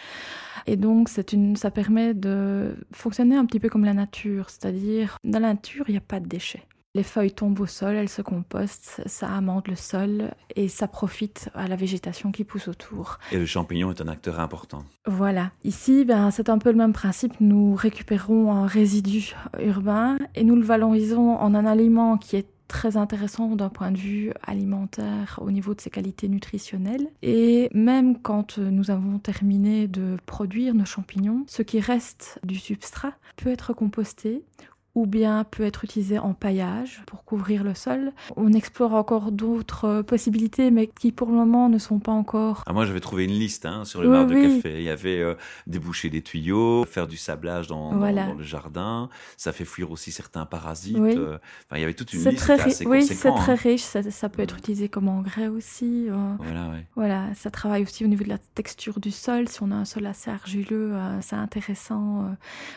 Et 0.67 0.77
donc, 0.77 1.09
c'est 1.09 1.33
une, 1.33 1.57
ça 1.57 1.71
permet 1.71 2.13
de 2.13 2.77
fonctionner 2.93 3.37
un 3.37 3.47
petit 3.47 3.61
peu 3.61 3.71
comme 3.71 3.87
la 3.87 3.95
nature, 3.95 4.51
c'est-à-dire 4.51 5.17
dans 5.25 5.39
la 5.39 5.55
nature, 5.55 5.87
il 5.89 5.93
n'y 5.93 5.99
a 5.99 6.03
pas 6.03 6.21
de 6.21 6.29
déchets. 6.29 6.67
Les 6.97 7.05
feuilles 7.05 7.31
tombent 7.31 7.61
au 7.61 7.67
sol, 7.67 7.95
elles 7.95 8.09
se 8.09 8.21
compostent, 8.21 9.01
ça 9.07 9.33
amende 9.33 9.69
le 9.69 9.77
sol 9.77 10.33
et 10.57 10.67
ça 10.67 10.89
profite 10.89 11.49
à 11.55 11.69
la 11.69 11.77
végétation 11.77 12.33
qui 12.33 12.43
pousse 12.43 12.67
autour. 12.67 13.21
Et 13.31 13.39
le 13.39 13.47
champignon 13.47 13.93
est 13.93 14.01
un 14.01 14.09
acteur 14.09 14.41
important. 14.41 14.85
Voilà. 15.07 15.53
Ici, 15.63 16.05
ben, 16.05 16.33
c'est 16.33 16.49
un 16.49 16.59
peu 16.59 16.71
le 16.71 16.77
même 16.77 16.93
principe. 16.93 17.35
Nous 17.39 17.77
récupérons 17.77 18.53
un 18.53 18.67
résidu 18.67 19.35
urbain 19.61 20.19
et 20.35 20.43
nous 20.43 20.57
le 20.57 20.65
valorisons 20.65 21.37
en 21.37 21.55
un 21.55 21.65
aliment 21.65 22.19
qui 22.19 22.35
est 22.35 22.49
très 22.71 22.97
intéressant 22.97 23.57
d'un 23.57 23.69
point 23.69 23.91
de 23.91 23.99
vue 23.99 24.33
alimentaire 24.45 25.41
au 25.43 25.51
niveau 25.51 25.75
de 25.75 25.81
ses 25.81 25.91
qualités 25.91 26.29
nutritionnelles. 26.29 27.09
Et 27.21 27.69
même 27.75 28.21
quand 28.21 28.59
nous 28.59 28.93
avons 28.93 29.19
terminé 29.19 29.89
de 29.89 30.17
produire 30.25 30.73
nos 30.73 30.85
champignons, 30.85 31.45
ce 31.49 31.63
qui 31.63 31.81
reste 31.81 32.39
du 32.45 32.57
substrat 32.57 33.13
peut 33.37 33.51
être 33.51 33.75
composté 33.75 34.45
ou 34.95 35.07
bien 35.07 35.45
peut 35.45 35.63
être 35.65 35.85
utilisé 35.85 36.19
en 36.19 36.35
paillage 36.35 37.03
pour 37.07 37.25
couvrir 37.25 37.63
le 37.63 37.75
sol. 37.75 38.13
On 38.37 38.53
explore 38.53 38.95
encore 38.95 39.31
d'autres 39.31 40.03
possibilités, 40.03 40.71
mais 40.71 40.89
qui 40.89 41.13
pour 41.13 41.29
le 41.29 41.35
moment 41.35 41.69
ne 41.69 41.79
sont 41.79 42.01
pas 42.01 42.13
encore. 42.13 42.65
Ah, 42.67 42.73
moi, 42.73 42.85
j'avais 42.87 43.01
trouvé 43.01 43.25
une 43.25 43.31
liste 43.31 43.67
hein, 43.67 43.85
sur 43.85 44.03
le 44.03 44.09
oui, 44.11 44.27
de 44.27 44.57
café. 44.57 44.79
Il 44.79 44.83
y 44.83 44.91
avait 44.91 45.21
euh, 45.21 45.35
déboucher 45.67 46.11
des 46.11 46.23
tuyaux, 46.23 46.85
faire 46.85 47.07
du 47.07 47.17
sablage 47.17 47.69
dans, 47.69 47.93
voilà. 47.97 48.25
dans, 48.25 48.33
dans, 48.33 48.39
le 48.39 48.45
jardin. 48.45 49.09
Ça 49.37 49.53
fait 49.53 49.65
fuir 49.65 49.91
aussi 49.91 50.11
certains 50.11 50.45
parasites. 50.45 50.97
Oui. 50.99 51.15
Euh, 51.17 51.39
enfin, 51.67 51.77
il 51.77 51.81
y 51.81 51.85
avait 51.85 51.95
toute 51.95 52.13
une 52.13 52.25
liste 52.25 52.39
très 52.39 52.61
assez 52.61 52.87
Oui, 52.87 53.05
c'est 53.05 53.15
très 53.33 53.53
hein. 53.53 53.57
riche. 53.57 53.83
Ça, 53.83 54.03
ça 54.03 54.29
peut 54.29 54.43
être 54.43 54.59
utilisé 54.59 54.89
comme 54.89 55.09
engrais 55.09 55.49
aussi. 55.49 56.09
euh. 56.09 56.35
Voilà, 56.39 56.69
ouais. 56.71 56.87
Voilà, 56.97 57.27
ça 57.35 57.51
travaille 57.51 57.83
aussi 57.85 58.05
au 58.05 58.09
niveau 58.09 58.25
de 58.25 58.29
la 58.29 58.39
texture 58.39 58.99
du 58.99 59.13
sol. 59.13 59.49
Si 59.49 59.63
on 59.63 59.71
a 59.71 59.77
un 59.77 59.85
sol 59.85 60.07
assez 60.07 60.31
argileux, 60.31 60.95
c'est 61.21 61.37
intéressant. 61.37 62.37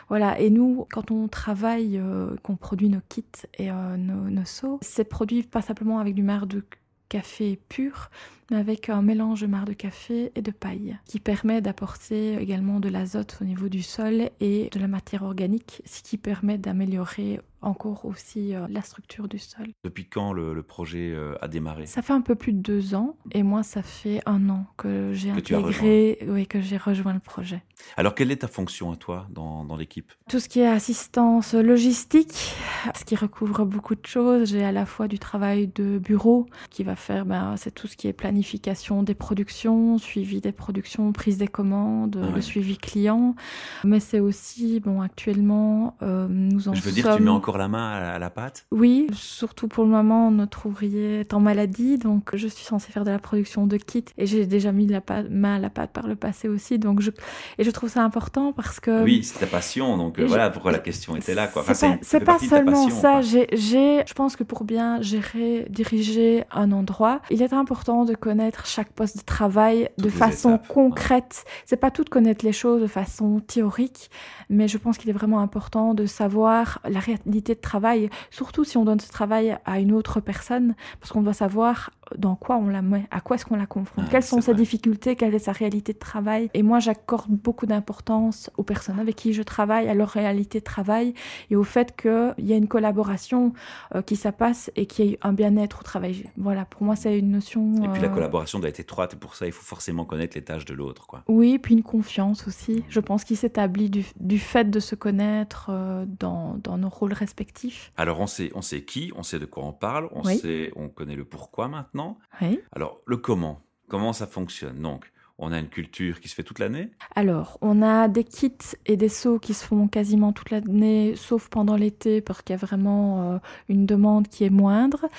Voilà, 0.10 0.39
et 0.39 0.50
nous, 0.50 0.86
quand 0.91 1.10
on 1.12 1.27
travaille, 1.27 2.00
qu'on 2.43 2.55
produit 2.55 2.89
nos 2.89 3.01
kits 3.10 3.24
et 3.58 3.72
euh, 3.72 3.98
nos, 3.98 4.29
nos 4.29 4.46
seaux, 4.46 4.79
c'est 4.82 5.03
produit 5.05 5.43
pas 5.43 5.62
simplement 5.62 6.00
avec 6.00 6.15
du 6.15 6.24
marc 6.24 6.48
de 6.48 6.63
café 7.10 7.60
pur, 7.70 8.10
mais 8.50 8.58
avec 8.58 8.89
un 8.89 9.03
mélange 9.03 9.41
de 9.41 9.48
marc 9.48 9.67
de 9.67 9.74
café 9.74 10.32
et 10.36 10.41
de 10.41 10.50
paille, 10.50 10.98
qui 11.05 11.20
permet 11.20 11.62
d'apporter 11.62 12.41
également 12.41 12.79
de 12.79 12.89
l'azote 12.89 13.38
au 13.39 13.43
niveau 13.43 13.70
du 13.70 13.84
sol 13.84 14.32
et 14.39 14.70
de 14.72 14.79
la 14.79 14.88
matière 14.88 15.22
organique, 15.22 15.84
ce 15.86 16.01
qui 16.01 16.17
permet 16.17 16.58
d'améliorer 16.58 17.39
encore 17.63 18.05
aussi 18.05 18.53
euh, 18.53 18.67
la 18.70 18.82
structure 18.82 19.27
du 19.27 19.39
sol. 19.39 19.67
Depuis 19.84 20.05
quand 20.05 20.34
le, 20.34 20.53
le 20.53 20.63
projet 20.63 21.12
euh, 21.13 21.36
a 21.41 21.48
démarré? 21.48 21.86
Ça 21.86 22.01
fait 22.01 22.13
un 22.13 22.22
peu 22.22 22.36
plus 22.36 22.53
de 22.53 22.60
deux 22.60 22.96
ans, 22.96 23.15
et 23.32 23.43
moi, 23.43 23.63
ça 23.63 23.82
fait 23.82 24.22
un 24.25 24.50
an 24.50 24.65
que 24.77 25.12
j'ai 25.13 25.32
intégré, 25.32 26.20
oui, 26.27 26.46
que 26.48 26.62
j'ai 26.62 26.77
rejoint 26.77 27.13
le 27.13 27.20
projet. 27.20 27.63
Alors, 27.98 28.15
quelle 28.15 28.32
est 28.32 28.38
ta 28.38 28.48
fonction 28.48 28.91
à 28.91 28.96
toi 28.96 29.27
dans, 29.32 29.65
dans 29.65 29.75
l'équipe? 29.75 30.12
Tout 30.29 30.39
ce 30.39 30.48
qui 30.48 30.60
est 30.60 30.67
assistance 30.67 31.53
logistique, 31.53 32.53
ce 32.96 33.03
qui 33.03 33.15
recouvre 33.15 33.65
beaucoup 33.65 33.96
de 33.96 34.05
choses. 34.05 34.50
J'ai 34.50 34.63
à 34.63 34.72
la 34.72 34.86
fois 34.86 35.08
du 35.08 35.20
travail 35.20 35.67
de 35.67 35.98
bureau 35.98 36.48
qui 36.70 36.84
va 36.84 36.96
faire, 36.96 37.25
ben, 37.25 37.55
c'est 37.58 37.72
tout 37.72 37.88
ce 37.88 37.98
qui 37.98 38.08
est 38.08 38.13
planification 38.13 39.03
des 39.03 39.15
productions, 39.15 39.98
suivi 39.98 40.39
des 40.39 40.51
productions, 40.51 41.12
prise 41.12 41.38
des 41.38 41.48
commandes, 41.48 42.20
Ah 42.22 42.27
ouais. 42.27 42.36
le 42.36 42.41
suivi 42.41 42.77
client. 42.77 43.36
Mais 43.84 44.00
c'est 44.00 44.20
aussi, 44.20 44.79
bon, 44.79 45.01
actuellement, 45.01 45.98
euh, 46.01 46.27
nous 46.29 46.70
en 46.70 46.74
Je 46.74 46.82
veux 46.82 46.91
dire, 46.91 47.05
sommes... 47.05 47.17
tu 47.17 47.24
mets 47.24 47.29
encore 47.29 47.52
la 47.57 47.67
main 47.67 47.91
à, 47.93 48.19
la 48.19 48.29
pâte 48.29 48.65
Oui, 48.72 49.07
surtout 49.13 49.67
pour 49.67 49.83
le 49.83 49.89
moment, 49.89 50.31
notre 50.31 50.65
ouvrier 50.65 51.22
est 51.22 51.33
en 51.33 51.39
maladie, 51.39 51.98
donc 51.98 52.36
je 52.36 52.48
suis 52.48 52.65
censée 52.65 52.91
faire 52.91 53.05
de 53.05 53.12
la 53.12 53.19
production 53.19 53.67
de 53.67 53.77
kits 53.77 54.05
et 54.17 54.25
j'ai 54.25 54.45
déjà 54.45 54.72
mis 54.72 54.88
la 54.88 55.01
main 55.29 55.55
à 55.55 55.60
la 55.60 55.69
pâte 55.69 55.91
par 55.91 56.07
le 56.07 56.15
passé 56.15 56.48
aussi, 56.48 56.79
donc 56.79 57.01
je 57.01 57.12
et 57.57 57.63
je 57.63 57.72
trouve 57.72 57.89
ça 57.89 58.03
important 58.03 58.53
parce 58.53 58.79
que 58.79 59.03
Oui, 59.03 59.24
c'est 59.24 59.39
ta 59.39 59.48
passion, 59.48 59.98
donc 59.98 60.19
euh, 60.19 60.25
voilà 60.25 60.50
pourquoi 60.50 60.72
la 60.72 60.79
question 60.79 61.15
était 61.15 61.36
là. 61.36 61.48
Quoi. 61.48 61.63
c'est 61.65 61.72
Enfin, 61.72 61.98
pas, 62.25 62.38
c'est 62.39 62.48
seulement 62.48 62.86
passion, 62.86 63.01
ça. 63.01 63.22
J'ai, 63.22 63.48
je 63.51 64.13
pense 64.13 64.36
que 64.36 64.43
pour 64.43 64.63
bien 64.63 65.01
gérer, 65.01 65.65
diriger 65.69 66.43
un 66.51 66.72
endroit, 66.72 67.22
il 67.29 67.41
est 67.41 67.53
important 67.53 68.05
de 68.05 68.15
connaître 68.15 68.65
chaque 68.65 68.91
poste 68.91 69.17
de 69.17 69.24
travail 69.24 69.89
Toutes 69.98 70.05
de 70.05 70.10
façon 70.12 70.55
étapes, 70.55 70.67
concrète. 70.67 71.45
C'est 71.65 71.77
pas 71.77 71.91
tout 71.91 72.03
de 72.03 72.10
connaître 72.10 72.45
les 72.45 72.53
choses 72.53 72.81
de 72.81 72.88
façon 72.88 73.39
théorique, 73.39 74.10
mais 74.50 74.67
je 74.67 74.77
pense 74.77 74.98
qu'il 74.98 75.10
est 75.10 75.13
vraiment 75.13 75.39
important 75.39 75.93
de 75.93 76.05
savoir 76.05 76.79
la 76.88 77.00
réalité 77.00 77.41
de 77.51 77.59
travail, 77.59 78.09
surtout 78.31 78.63
si 78.63 78.77
on 78.77 78.85
donne 78.85 79.00
ce 79.00 79.09
travail 79.09 79.57
à 79.65 79.79
une 79.79 79.91
autre 79.91 80.19
personne, 80.19 80.75
parce 81.00 81.12
qu'on 81.12 81.21
doit 81.21 81.33
savoir 81.33 81.91
dans 82.17 82.36
quoi 82.36 82.57
on 82.57 82.67
la 82.67 82.81
met, 82.81 83.05
à 83.12 83.22
quoi 83.22 83.36
est-ce 83.36 83.45
qu'on 83.45 83.55
la 83.55 83.65
confronte, 83.65 84.05
Ah, 84.07 84.12
quelles 84.12 84.24
sont 84.24 84.41
ses 84.41 84.53
difficultés, 84.53 85.15
quelle 85.15 85.33
est 85.33 85.39
sa 85.39 85.51
réalité 85.51 85.93
de 85.93 86.00
travail. 86.00 86.50
Et 86.53 86.63
moi, 86.63 86.79
j'accorde 86.79 87.29
beaucoup 87.29 87.65
d'importance 87.65 88.50
aux 88.57 88.63
personnes 88.63 89.00
avec 89.00 89.15
qui 89.15 89.33
je 89.33 89.41
travaille, 89.43 89.88
à 89.89 89.93
leur 89.93 90.10
réalité 90.10 90.60
de 90.60 90.63
travail 90.63 91.13
et 91.50 91.55
au 91.55 91.63
fait 91.63 91.95
qu'il 91.95 92.33
y 92.39 92.53
a 92.53 92.55
une 92.55 92.67
collaboration 92.67 93.53
euh, 93.95 94.01
qui 94.01 94.15
ça 94.15 94.31
passe 94.31 94.72
et 94.75 94.86
qu'il 94.86 95.05
y 95.05 95.13
ait 95.13 95.19
un 95.22 95.33
bien-être 95.33 95.79
au 95.79 95.83
travail. 95.83 96.29
Voilà, 96.38 96.65
pour 96.65 96.83
moi, 96.83 96.95
c'est 96.95 97.17
une 97.17 97.31
notion. 97.31 97.83
Et 97.83 97.88
puis 97.89 98.01
la 98.01 98.10
euh, 98.10 98.13
collaboration 98.13 98.60
doit 98.60 98.69
être 98.69 98.79
étroite, 98.79 99.13
et 99.13 99.17
pour 99.17 99.36
ça, 99.36 99.45
il 99.45 99.51
faut 99.51 99.63
forcément 99.63 100.05
connaître 100.05 100.36
les 100.38 100.43
tâches 100.43 100.65
de 100.65 100.74
l'autre. 100.74 101.07
quoi. 101.07 101.24
Oui, 101.27 101.57
puis 101.60 101.74
une 101.75 101.83
confiance 101.83 102.48
aussi. 102.48 102.83
Je 102.89 103.00
pense 103.00 103.24
qu'il 103.24 103.38
s'établit 103.38 103.89
du, 103.89 104.05
du 104.19 104.39
fait 104.39 104.69
de 104.69 104.79
se 104.79 104.95
connaître 104.95 105.67
euh, 105.69 106.05
dans, 106.19 106.55
dans 106.63 106.77
nos 106.77 106.89
rôles 106.89 107.13
respectifs. 107.13 107.91
Alors, 107.98 108.19
on 108.19 108.27
sait, 108.27 108.51
on 108.55 108.62
sait 108.62 108.83
qui, 108.83 109.12
on 109.15 109.24
sait 109.24 109.39
de 109.39 109.45
quoi 109.45 109.63
on 109.65 109.74
parle, 109.74 110.10
on, 110.12 110.22
Oui. 110.24 110.38
sait, 110.38 110.72
on 110.75 110.89
connaît 110.89 111.15
le 111.15 111.25
pourquoi 111.25 111.67
maintenant. 111.67 111.92
Oui. 112.41 112.62
Alors, 112.71 113.01
le 113.05 113.17
comment, 113.17 113.62
comment 113.88 114.13
ça 114.13 114.27
fonctionne? 114.27 114.81
Donc, 114.81 115.12
on 115.40 115.52
a 115.52 115.60
une 115.60 115.68
culture 115.68 116.20
qui 116.20 116.30
se 116.30 116.36
fait 116.36 116.44
toute 116.44 116.60
l'année. 116.60 116.90
Alors, 117.16 117.58
on 117.62 117.82
a 117.82 118.08
des 118.08 118.24
kits 118.24 118.52
et 118.86 118.98
des 118.98 119.10
seaux 119.10 119.40
qui 119.40 119.54
se 119.54 119.66
font 119.66 119.88
quasiment 119.88 120.32
toute 120.32 120.52
l'année, 120.52 121.16
sauf 121.16 121.50
pendant 121.50 121.75
l'été, 121.75 122.22
parce 122.22 122.44
qu'il 122.44 122.54
y 122.56 122.60
a 122.60 122.63
vraiment 122.63 123.34
euh, 123.34 123.38
une 123.68 123.86
demande 123.88 124.28
qui 124.28 124.44
est 124.44 124.52
moindre. 124.52 125.10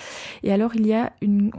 Et 0.45 0.53
alors, 0.53 0.77
il 0.77 0.87
y 0.87 0.95
a 0.95 1.13
une, 1.21 1.51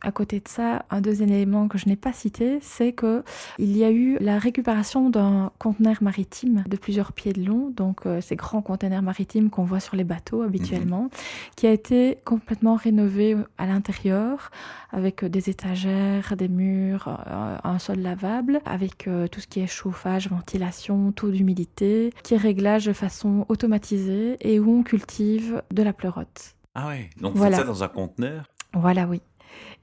à 0.00 0.12
côté 0.12 0.40
de 0.40 0.48
ça, 0.48 0.86
un 0.90 1.02
deuxième 1.02 1.30
élément 1.30 1.68
que 1.68 1.76
je 1.76 1.88
n'ai 1.88 1.96
pas 1.96 2.12
cité, 2.12 2.58
c'est 2.62 2.92
que 2.92 3.22
il 3.58 3.76
y 3.76 3.84
a 3.84 3.90
eu 3.90 4.16
la 4.20 4.38
récupération 4.38 5.10
d'un 5.10 5.52
conteneur 5.58 5.96
maritime 6.00 6.64
de 6.66 6.76
plusieurs 6.78 7.12
pieds 7.12 7.34
de 7.34 7.44
long, 7.44 7.70
donc 7.70 8.06
euh, 8.06 8.22
ces 8.22 8.36
grands 8.36 8.62
conteneurs 8.62 9.02
maritimes 9.02 9.50
qu'on 9.50 9.64
voit 9.64 9.80
sur 9.80 9.96
les 9.96 10.04
bateaux 10.04 10.42
habituellement, 10.42 11.10
qui 11.54 11.66
a 11.66 11.72
été 11.72 12.16
complètement 12.24 12.76
rénové 12.76 13.36
à 13.58 13.66
l'intérieur 13.66 14.50
avec 14.92 15.24
des 15.24 15.50
étagères, 15.50 16.34
des 16.36 16.48
murs, 16.48 17.08
euh, 17.08 17.56
un 17.62 17.78
sol 17.78 17.99
lavable, 18.00 18.60
avec 18.64 19.06
euh, 19.08 19.26
tout 19.28 19.40
ce 19.40 19.46
qui 19.46 19.60
est 19.60 19.66
chauffage, 19.66 20.28
ventilation, 20.28 21.12
taux 21.12 21.30
d'humidité, 21.30 22.12
qui 22.22 22.34
est 22.34 22.38
réglage 22.38 22.86
de 22.86 22.92
façon 22.92 23.46
automatisée 23.48 24.36
et 24.40 24.58
où 24.60 24.78
on 24.78 24.82
cultive 24.82 25.62
de 25.72 25.82
la 25.82 25.92
pleurote. 25.92 26.54
Ah 26.74 26.88
ouais, 26.88 27.10
donc 27.20 27.34
Voilà. 27.34 27.56
vous 27.56 27.62
faites 27.62 27.66
ça 27.66 27.72
dans 27.72 27.84
un 27.84 27.88
conteneur? 27.88 28.44
Voilà, 28.74 29.06
oui. 29.06 29.20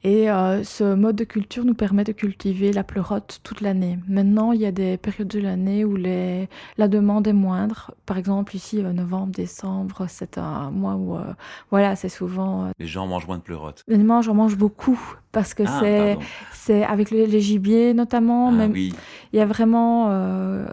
Et 0.04 0.30
euh, 0.30 0.64
ce 0.64 0.94
mode 0.94 1.16
de 1.16 1.24
culture 1.24 1.66
nous 1.66 1.74
permet 1.74 2.04
de 2.04 2.12
cultiver 2.12 2.72
la 2.72 2.84
pleurote 2.84 3.40
toute 3.44 3.62
l'année. 3.62 3.98
Maintenant, 4.08 4.52
il 4.52 4.62
y 4.62 4.66
a 4.66 4.72
des 4.72 4.96
périodes 4.96 5.28
de 5.28 5.40
l'année 5.40 5.84
où 5.86 5.96
les... 5.96 6.48
la 6.78 6.88
demande 6.88 7.28
est 7.28 7.34
moindre. 7.34 7.96
Par 8.06 8.18
exemple, 8.18 8.56
ici, 8.56 8.80
euh, 8.80 8.94
novembre, 8.94 9.34
décembre, 9.34 10.06
c'est 10.08 10.38
un 10.38 10.70
mois 10.70 10.96
où, 10.96 11.16
euh, 11.16 11.34
voilà, 11.72 11.96
c'est 11.96 12.10
souvent... 12.10 12.72
Les 12.78 12.86
gens 12.86 13.08
mangent 13.08 13.26
moins 13.26 13.38
de 13.38 13.42
pleurotes. 13.42 13.84
Honnêtement, 13.90 14.22
j'en 14.22 14.36
mange 14.36 14.56
beaucoup 14.56 15.00
parce 15.32 15.54
que 15.54 15.64
Ah, 15.66 15.80
c'est 15.82 16.18
c'est 16.54 16.84
avec 16.84 17.10
les, 17.12 17.26
les 17.26 17.42
gibiers 17.42 17.94
notamment. 17.94 18.50
Ah 18.50 18.52
même, 18.52 18.72
oui, 18.72 18.94
il 19.34 19.40
y 19.40 19.42
a 19.42 19.46
vraiment 19.46 20.10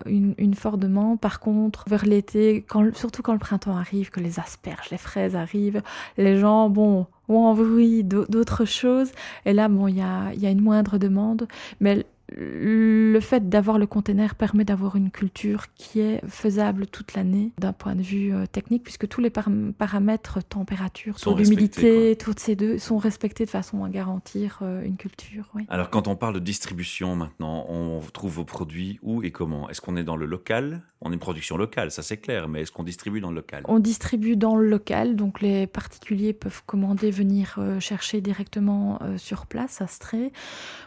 une, 0.06 0.34
une 0.38 0.54
forte 0.54 0.80
demande. 0.80 1.18
Par 1.18 1.40
contre, 1.40 1.84
vers 1.88 2.04
l'été, 2.04 2.64
quand, 2.68 2.94
surtout 2.94 3.22
quand 3.22 3.32
le 3.32 3.38
printemps 3.38 3.76
arrive, 3.76 4.10
que 4.10 4.20
les 4.20 4.38
asperges, 4.38 4.90
les 4.90 4.98
fraises 4.98 5.34
arrivent, 5.34 5.82
les 6.18 6.38
gens, 6.38 6.68
bon, 6.68 7.06
envie 7.28 8.04
d'au- 8.04 8.26
d'autres 8.26 8.64
choses. 8.64 9.12
Et 9.46 9.52
là, 9.52 9.68
bon, 9.68 9.88
il 9.88 9.96
y 9.96 10.00
a, 10.02 10.32
y 10.34 10.46
a 10.46 10.50
une 10.50 10.60
moindre 10.60 10.98
demande. 10.98 11.46
Mais 11.80 12.04
le 12.32 13.20
fait 13.20 13.48
d'avoir 13.48 13.78
le 13.78 13.86
container 13.86 14.34
permet 14.34 14.64
d'avoir 14.64 14.96
une 14.96 15.10
culture 15.10 15.66
qui 15.74 16.00
est 16.00 16.24
faisable 16.26 16.86
toute 16.86 17.14
l'année 17.14 17.52
d'un 17.58 17.72
point 17.72 17.94
de 17.94 18.02
vue 18.02 18.32
euh, 18.32 18.46
technique, 18.46 18.82
puisque 18.82 19.08
tous 19.08 19.20
les 19.20 19.30
par- 19.30 19.50
paramètres, 19.76 20.42
température, 20.42 21.16
d'humidité, 21.36 22.16
toutes 22.16 22.40
ces 22.40 22.56
deux 22.56 22.78
sont 22.78 22.96
respectés 22.96 23.44
de 23.44 23.50
façon 23.50 23.84
à 23.84 23.88
garantir 23.88 24.60
euh, 24.62 24.82
une 24.84 24.96
culture. 24.96 25.50
Oui. 25.54 25.66
Alors, 25.68 25.90
quand 25.90 26.08
on 26.08 26.16
parle 26.16 26.34
de 26.34 26.40
distribution 26.40 27.14
maintenant, 27.14 27.66
on 27.68 28.00
trouve 28.12 28.32
vos 28.32 28.44
produits 28.44 28.98
où 29.02 29.22
et 29.22 29.30
comment? 29.30 29.68
Est-ce 29.68 29.80
qu'on 29.80 29.96
est 29.96 30.04
dans 30.04 30.16
le 30.16 30.26
local? 30.26 30.82
On 31.06 31.10
est 31.10 31.14
une 31.14 31.20
production 31.20 31.58
locale, 31.58 31.90
ça 31.90 32.02
c'est 32.02 32.16
clair, 32.16 32.48
mais 32.48 32.62
est-ce 32.62 32.72
qu'on 32.72 32.82
distribue 32.82 33.20
dans 33.20 33.28
le 33.28 33.36
local? 33.36 33.62
On 33.68 33.78
distribue 33.78 34.36
dans 34.36 34.56
le 34.56 34.66
local, 34.66 35.16
donc 35.16 35.42
les 35.42 35.66
particuliers 35.66 36.32
peuvent 36.32 36.62
commander, 36.64 37.10
venir 37.10 37.56
euh, 37.58 37.78
chercher 37.78 38.22
directement 38.22 38.98
sur 39.18 39.44
place 39.44 39.82
à 39.82 39.86
Stré, 39.86 40.32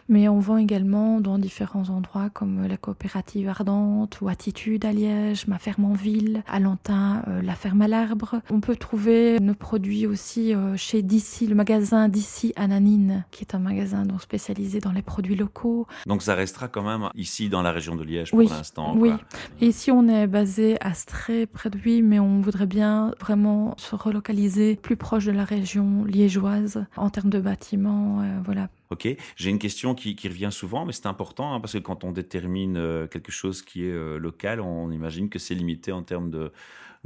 mais 0.08 0.28
on 0.28 0.40
vend 0.40 0.56
également 0.56 1.20
dans 1.28 1.38
différents 1.38 1.90
endroits 1.90 2.30
comme 2.30 2.66
la 2.66 2.76
coopérative 2.76 3.48
Ardente 3.48 4.20
ou 4.20 4.28
Attitude 4.28 4.84
à 4.84 4.92
Liège, 4.92 5.46
ma 5.46 5.58
ferme 5.58 5.84
en 5.84 5.92
ville, 5.92 6.42
à 6.48 6.58
Lantin, 6.58 7.22
la 7.42 7.54
ferme 7.54 7.82
à 7.82 7.88
l'arbre. 7.88 8.40
On 8.50 8.60
peut 8.60 8.76
trouver 8.76 9.38
nos 9.40 9.54
produits 9.54 10.06
aussi 10.06 10.54
chez 10.76 11.02
D'ici, 11.02 11.46
le 11.46 11.54
magasin 11.54 12.08
D'ici 12.08 12.52
Ananine, 12.56 13.24
qui 13.30 13.44
est 13.44 13.54
un 13.54 13.58
magasin 13.58 14.04
donc 14.04 14.22
spécialisé 14.22 14.80
dans 14.80 14.92
les 14.92 15.02
produits 15.02 15.36
locaux. 15.36 15.86
Donc 16.06 16.22
ça 16.22 16.34
restera 16.34 16.68
quand 16.68 16.82
même 16.82 17.10
ici 17.14 17.48
dans 17.48 17.62
la 17.62 17.72
région 17.72 17.94
de 17.94 18.04
Liège 18.04 18.30
pour 18.30 18.40
l'instant. 18.40 18.94
Oui. 18.96 19.12
Et 19.60 19.68
ici 19.68 19.90
on 19.90 20.08
est 20.08 20.26
basé 20.26 20.76
à 20.80 20.94
Stré, 20.94 21.46
près 21.46 21.70
de 21.70 21.78
lui, 21.78 22.02
mais 22.02 22.18
on 22.18 22.40
voudrait 22.40 22.66
bien 22.66 23.14
vraiment 23.20 23.74
se 23.76 23.94
relocaliser 23.94 24.76
plus 24.76 24.96
proche 24.96 25.26
de 25.26 25.32
la 25.32 25.44
région 25.44 26.04
liégeoise 26.04 26.86
en 26.96 27.10
termes 27.10 27.30
de 27.30 27.40
bâtiments. 27.40 28.20
Euh, 28.20 28.38
voilà. 28.44 28.68
Ok, 28.90 29.08
j'ai 29.36 29.50
une 29.50 29.58
question 29.58 29.94
qui, 29.94 30.16
revient 30.28 30.50
souvent, 30.50 30.86
mais 30.86 30.92
c'est 30.92 31.06
important 31.06 31.54
hein, 31.54 31.60
parce 31.60 31.74
que 31.74 31.78
quand 31.78 32.04
on 32.04 32.12
détermine 32.12 32.76
euh, 32.76 33.06
quelque 33.06 33.32
chose 33.32 33.62
qui 33.62 33.84
est 33.84 33.92
euh, 33.92 34.18
local, 34.18 34.60
on 34.60 34.90
imagine 34.90 35.28
que 35.28 35.38
c'est 35.38 35.54
limité 35.54 35.92
en 35.92 36.02
termes 36.02 36.30
de 36.30 36.52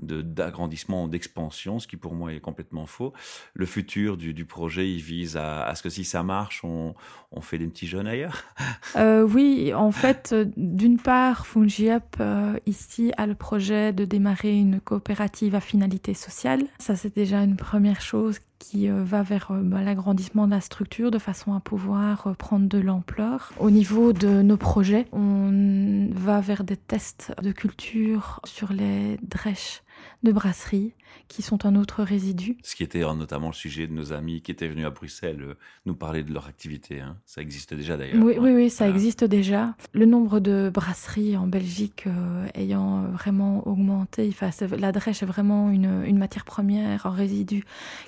d'agrandissement 0.01 1.05
ou 1.05 1.09
d'expansion, 1.09 1.79
ce 1.79 1.87
qui 1.87 1.97
pour 1.97 2.15
moi 2.15 2.33
est 2.33 2.41
complètement 2.41 2.87
faux. 2.87 3.12
Le 3.55 3.67
futur 3.67 4.17
du, 4.17 4.45
projet, 4.45 4.91
il 4.91 5.01
vise 5.01 5.37
à, 5.37 5.73
ce 5.75 5.83
que 5.83 5.91
si 5.91 6.05
ça 6.05 6.23
marche, 6.23 6.62
on, 6.65 6.95
fait 7.41 7.59
des 7.59 7.67
petits 7.67 7.87
jeunes 7.87 8.07
ailleurs? 8.07 8.43
Euh, 8.97 9.23
Oui, 9.23 9.73
en 9.75 9.91
fait, 9.91 10.35
d'une 10.57 10.99
part, 10.99 11.47
Fungiup 11.47 12.17
euh, 12.21 12.59
ici 12.67 13.12
a 13.17 13.27
le 13.27 13.35
projet 13.35 13.93
de 13.93 14.05
démarrer 14.05 14.57
une 14.57 14.81
coopérative 14.81 15.55
à 15.55 15.61
finalité 15.61 16.15
sociale. 16.15 16.65
Ça, 16.79 16.95
c'est 16.95 17.15
déjà 17.15 17.43
une 17.43 17.57
première 17.57 18.01
chose 18.01 18.39
qui 18.62 18.88
euh, 18.88 19.02
va 19.02 19.23
vers 19.23 19.49
bah, 19.50 19.83
l'agrandissement 19.83 20.47
de 20.47 20.52
la 20.52 20.61
structure 20.61 21.11
de 21.11 21.19
façon 21.19 21.54
à 21.54 21.61
pouvoir 21.61 22.35
prendre 22.38 22.69
de 22.69 22.78
l'ampleur. 22.78 23.52
Au 23.59 23.71
niveau 23.71 24.12
de 24.12 24.42
nos 24.42 24.57
projets, 24.57 25.07
on 25.12 26.09
va 26.12 26.40
vers 26.40 26.62
des 26.62 26.76
tests 26.76 27.33
de 27.42 27.50
culture 27.50 28.40
sur 28.45 28.73
les 28.73 29.19
drèches 29.23 29.83
de 30.23 30.33
brasserie 30.33 30.95
qui 31.29 31.43
sont 31.43 31.67
un 31.67 31.77
autre 31.77 32.03
résidu. 32.03 32.57
Ce 32.63 32.75
qui 32.75 32.83
était 32.83 33.01
notamment 33.01 33.49
le 33.49 33.55
sujet 33.55 33.87
de 33.87 33.93
nos 33.93 34.13
amis 34.13 34.43
qui 34.43 34.51
étaient 34.51 34.69
venus 34.69 34.87
à 34.87 34.91
Bruxelles 34.91 35.43
euh, 35.43 35.55
nous 35.87 35.95
parler 35.95 36.23
de 36.23 36.33
leur 36.33 36.47
activité. 36.47 37.01
Hein. 37.01 37.17
Ça 37.25 37.41
existe 37.41 37.75
déjà 37.75 37.97
d'ailleurs. 37.97 38.23
Oui, 38.23 38.35
oui, 38.39 38.53
oui, 38.53 38.71
ça 38.71 38.89
existe 38.89 39.25
déjà. 39.25 39.75
Le 39.93 40.07
nombre 40.07 40.41
de 40.41 40.71
brasseries 40.73 41.37
en 41.37 41.47
Belgique 41.47 42.05
euh, 42.07 42.47
ayant 42.55 43.05
vraiment 43.05 43.67
augmenté, 43.67 44.29
enfin, 44.31 44.51
la 44.77 44.93
drèche 44.93 45.23
est 45.23 45.27
vraiment 45.27 45.71
une, 45.71 46.05
une, 46.05 46.19
matière 46.19 46.45
première, 46.45 47.07
un 47.07 47.11
résidu 47.11 47.65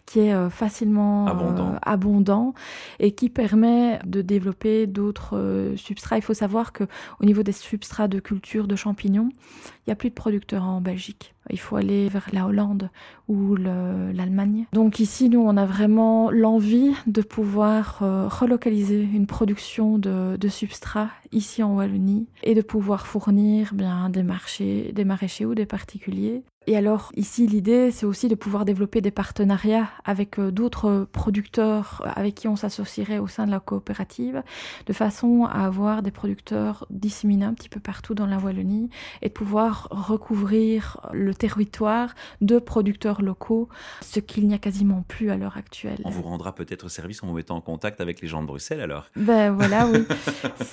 qui 0.06 0.20
est 0.20 0.34
euh, 0.34 0.50
facilement 0.50 1.26
abondant. 1.26 1.78
abondant. 1.82 2.54
et 2.98 3.12
qui 3.12 3.28
permet 3.28 3.98
de 4.04 4.22
développer 4.22 4.86
d'autres 4.86 5.72
substrats. 5.76 6.16
Il 6.16 6.22
faut 6.22 6.34
savoir 6.34 6.72
que 6.72 6.84
au 7.20 7.24
niveau 7.24 7.42
des 7.42 7.52
substrats 7.52 8.08
de 8.08 8.20
culture 8.20 8.66
de 8.66 8.76
champignons, 8.76 9.30
il 9.32 9.88
n'y 9.88 9.92
a 9.92 9.96
plus 9.96 10.10
de 10.10 10.14
producteurs 10.14 10.64
en 10.64 10.80
Belgique. 10.80 11.33
Il 11.50 11.60
faut 11.60 11.76
aller 11.76 12.08
vers 12.08 12.26
la 12.32 12.46
Hollande 12.46 12.90
ou 13.28 13.56
l'Allemagne. 13.56 14.66
Donc 14.72 14.98
ici, 14.98 15.28
nous, 15.28 15.40
on 15.40 15.56
a 15.56 15.66
vraiment 15.66 16.30
l'envie 16.30 16.92
de 17.06 17.22
pouvoir 17.22 17.98
euh, 18.02 18.28
relocaliser 18.28 19.02
une 19.02 19.26
production 19.26 19.98
de, 19.98 20.36
de 20.36 20.48
substrats 20.48 21.10
ici 21.34 21.62
en 21.62 21.74
Wallonie 21.74 22.26
et 22.42 22.54
de 22.54 22.62
pouvoir 22.62 23.06
fournir 23.06 23.74
bien 23.74 24.08
des 24.08 24.22
marchés, 24.22 24.92
des 24.92 25.04
maraîchers 25.04 25.44
ou 25.44 25.54
des 25.54 25.66
particuliers 25.66 26.42
et 26.66 26.76
alors 26.76 27.12
ici 27.14 27.46
l'idée 27.46 27.90
c'est 27.90 28.06
aussi 28.06 28.28
de 28.28 28.34
pouvoir 28.34 28.64
développer 28.64 29.00
des 29.00 29.10
partenariats 29.10 29.88
avec 30.04 30.38
euh, 30.38 30.50
d'autres 30.50 31.06
producteurs 31.12 32.02
euh, 32.04 32.10
avec 32.14 32.34
qui 32.34 32.48
on 32.48 32.56
s'associerait 32.56 33.18
au 33.18 33.26
sein 33.26 33.46
de 33.46 33.50
la 33.50 33.60
coopérative 33.60 34.42
de 34.86 34.92
façon 34.92 35.44
à 35.44 35.66
avoir 35.66 36.02
des 36.02 36.10
producteurs 36.10 36.86
disséminés 36.90 37.44
un 37.44 37.52
petit 37.52 37.68
peu 37.68 37.80
partout 37.80 38.14
dans 38.14 38.26
la 38.26 38.38
Wallonie 38.38 38.88
et 39.20 39.28
de 39.28 39.34
pouvoir 39.34 39.88
recouvrir 39.90 41.00
le 41.12 41.34
territoire 41.34 42.14
de 42.40 42.58
producteurs 42.58 43.20
locaux, 43.20 43.68
ce 44.00 44.20
qu'il 44.20 44.46
n'y 44.46 44.54
a 44.54 44.58
quasiment 44.58 45.04
plus 45.06 45.30
à 45.30 45.36
l'heure 45.36 45.56
actuelle. 45.56 46.00
On 46.04 46.10
vous 46.10 46.22
rendra 46.22 46.54
peut-être 46.54 46.88
service 46.88 47.22
en 47.22 47.26
vous 47.26 47.34
mettant 47.34 47.56
en 47.56 47.60
contact 47.60 48.00
avec 48.00 48.20
les 48.20 48.28
gens 48.28 48.40
de 48.40 48.46
Bruxelles 48.46 48.80
alors. 48.80 49.10
Ben 49.16 49.52
voilà 49.52 49.86
oui. 49.86 50.04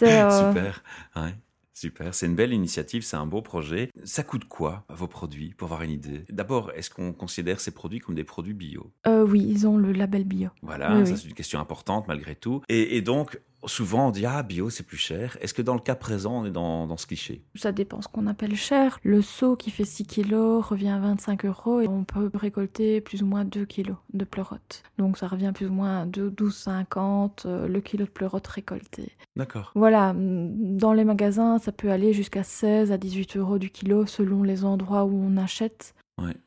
Euh, 0.03 0.50
Super. 0.53 0.83
Ouais. 1.15 1.35
Super, 1.73 2.13
c'est 2.13 2.25
une 2.27 2.35
belle 2.35 2.53
initiative, 2.53 3.01
c'est 3.01 3.15
un 3.17 3.25
beau 3.25 3.41
projet. 3.41 3.89
Ça 4.03 4.23
coûte 4.23 4.45
quoi 4.45 4.83
vos 4.89 5.07
produits 5.07 5.53
pour 5.55 5.67
avoir 5.67 5.81
une 5.83 5.91
idée? 5.91 6.25
D'abord, 6.29 6.71
est-ce 6.75 6.89
qu'on 6.89 7.13
considère 7.13 7.59
ces 7.59 7.71
produits 7.71 7.99
comme 7.99 8.13
des 8.13 8.25
produits 8.25 8.53
bio? 8.53 8.91
Euh, 9.07 9.25
Oui, 9.25 9.43
ils 9.47 9.65
ont 9.65 9.77
le 9.77 9.91
label 9.93 10.25
bio. 10.25 10.49
Voilà, 10.61 11.03
ça 11.05 11.15
c'est 11.15 11.27
une 11.27 11.33
question 11.33 11.59
importante 11.59 12.07
malgré 12.07 12.35
tout. 12.35 12.61
et 12.69 13.01
donc, 13.01 13.39
souvent 13.65 14.07
on 14.07 14.11
dit 14.11 14.25
ah 14.25 14.43
bio 14.43 14.69
c'est 14.69 14.83
plus 14.83 14.97
cher. 14.97 15.37
Est-ce 15.41 15.53
que 15.53 15.61
dans 15.61 15.73
le 15.73 15.79
cas 15.79 15.95
présent 15.95 16.41
on 16.41 16.45
est 16.45 16.51
dans, 16.51 16.97
ce 16.97 17.05
cliché? 17.07 17.43
Ça 17.55 17.71
dépend 17.71 18.01
ce 18.01 18.07
qu'on 18.07 18.27
appelle 18.27 18.55
cher. 18.55 18.99
Le 19.03 19.21
seau 19.21 19.55
qui 19.55 19.71
fait 19.71 19.85
6 19.85 20.05
kilos 20.05 20.65
revient 20.65 20.89
à 20.89 20.99
25 20.99 21.45
euros 21.45 21.81
et 21.81 21.87
on 21.87 22.03
peut 22.03 22.29
récolter 22.33 23.01
plus 23.01 23.23
ou 23.23 23.25
moins 23.25 23.45
2 23.45 23.65
kilos 23.65 23.97
de 24.13 24.25
pleurote. 24.25 24.83
Donc 24.97 25.17
ça 25.17 25.27
revient 25.27 25.51
plus 25.53 25.67
ou 25.67 25.73
moins 25.73 26.01
à 26.01 26.05
12,50 26.05 27.45
euh, 27.45 27.67
le 27.67 27.81
kilo 27.81 28.05
de 28.05 28.09
pleurote 28.09 28.47
récolté. 28.47 29.11
D'accord. 29.35 29.71
Voilà, 29.75 30.13
dans 30.15 30.93
les 30.93 31.03
magasins 31.03 31.59
ça 31.59 31.71
peut 31.71 31.91
aller 31.91 32.13
jusqu'à 32.13 32.43
16 32.43 32.91
à 32.91 32.97
18 32.97 33.37
euros 33.37 33.57
du 33.57 33.69
kilo 33.69 34.05
selon 34.05 34.43
les 34.43 34.65
endroits 34.65 35.05
où 35.05 35.13
on 35.13 35.37
achète. 35.37 35.93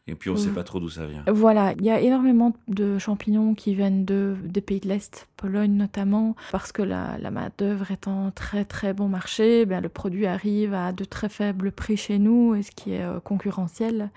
Et 0.06 0.14
puis 0.14 0.30
on 0.30 0.34
ne 0.34 0.38
sait 0.38 0.50
pas 0.50 0.64
trop 0.64 0.80
d'où 0.80 0.90
ça 0.90 1.06
vient. 1.06 1.24
Voilà, 1.26 1.72
il 1.78 1.84
y 1.84 1.90
a 1.90 2.00
énormément 2.00 2.54
de 2.68 2.98
champignons 2.98 3.54
qui 3.54 3.74
viennent 3.74 4.04
de, 4.04 4.36
des 4.44 4.60
pays 4.60 4.80
de 4.80 4.88
l'Est, 4.88 5.28
Pologne 5.36 5.72
notamment, 5.72 6.36
parce 6.52 6.72
que 6.72 6.82
la, 6.82 7.18
la 7.18 7.30
main-d'œuvre 7.30 7.90
est 7.90 8.08
en 8.08 8.30
très 8.30 8.64
très 8.64 8.92
bon 8.92 9.08
marché, 9.08 9.66
bien, 9.66 9.80
le 9.80 9.88
produit 9.88 10.26
arrive 10.26 10.74
à 10.74 10.92
de 10.92 11.04
très 11.04 11.28
faibles 11.28 11.72
prix 11.72 11.96
chez 11.96 12.18
nous, 12.18 12.54
et 12.54 12.62
ce 12.62 12.70
qui 12.70 12.92
est 12.92 13.02
euh, 13.02 13.20
concurrentiel. 13.20 14.10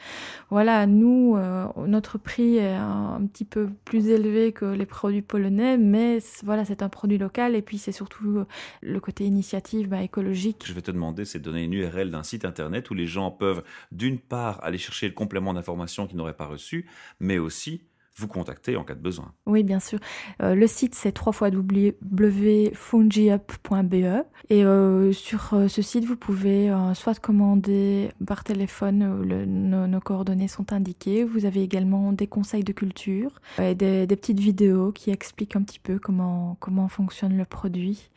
Voilà, 0.49 0.87
nous, 0.87 1.35
euh, 1.37 1.67
notre 1.85 2.17
prix 2.17 2.57
est 2.57 2.73
un, 2.73 3.21
petit 3.31 3.45
peu 3.45 3.69
plus 3.85 4.07
élevé 4.07 4.51
que 4.51 4.65
les 4.65 4.85
produits 4.85 5.21
polonais, 5.21 5.77
mais 5.77 6.19
voilà, 6.43 6.65
c'est 6.65 6.81
un 6.81 6.89
produit 6.89 7.17
local, 7.17 7.55
et 7.55 7.61
puis 7.61 7.77
c'est 7.77 7.91
surtout 7.91 8.39
euh, 8.39 8.45
le 8.81 8.99
côté 8.99 9.25
initiative 9.25 9.89
bah, 9.89 10.01
écologique. 10.01 10.63
Je 10.65 10.73
vais 10.73 10.81
te 10.81 10.91
demander, 10.91 11.25
c'est 11.25 11.39
donner 11.39 11.63
une 11.63 11.73
URL 11.73 12.11
d'un 12.11 12.23
site 12.23 12.45
internet 12.45 12.89
où 12.89 12.93
les 12.93 13.07
gens 13.07 13.31
peuvent 13.31 13.63
d'une 13.91 14.19
part 14.19 14.63
aller 14.63 14.77
chercher 14.77 15.07
le 15.07 15.13
complément 15.13 15.46
d'informations 15.53 16.07
qu'ils 16.07 16.17
n'auraient 16.17 16.35
pas 16.35 16.47
reçues, 16.47 16.87
mais 17.19 17.37
aussi 17.37 17.83
vous 18.17 18.27
contacter 18.27 18.75
en 18.75 18.83
cas 18.83 18.95
de 18.95 18.99
besoin. 18.99 19.31
Oui, 19.45 19.63
bien 19.63 19.79
sûr. 19.79 19.99
Euh, 20.41 20.55
le 20.55 20.65
site, 20.67 20.95
c'est 20.95 21.15
www.fungiup.be. 21.15 21.95
Et 24.49 24.65
euh, 24.65 25.11
sur 25.11 25.53
euh, 25.53 25.67
ce 25.67 25.83
site, 25.83 26.05
vous 26.05 26.15
pouvez 26.15 26.73
soit 26.95 27.19
commander 27.19 28.09
par 28.25 28.43
téléphone, 28.43 29.23
nos, 29.45 29.99
coordonnées 29.99 30.47
sont 30.47 30.73
indiquées. 30.73 31.23
Vous 31.23 31.45
avez 31.45 31.61
également 31.61 32.11
des 32.11 32.25
conseils 32.27 32.63
de 32.63 32.73
culture 32.73 33.39
et 33.61 33.75
des, 33.75 34.07
petites 34.07 34.39
vidéos 34.39 34.91
qui 34.91 35.11
expliquent 35.11 35.55
un 35.55 35.61
petit 35.61 35.79
peu 35.79 35.99
comment, 35.99 36.57
comment 36.59 36.87
fonctionne 36.87 37.37
le 37.37 37.45
produit. 37.45 38.09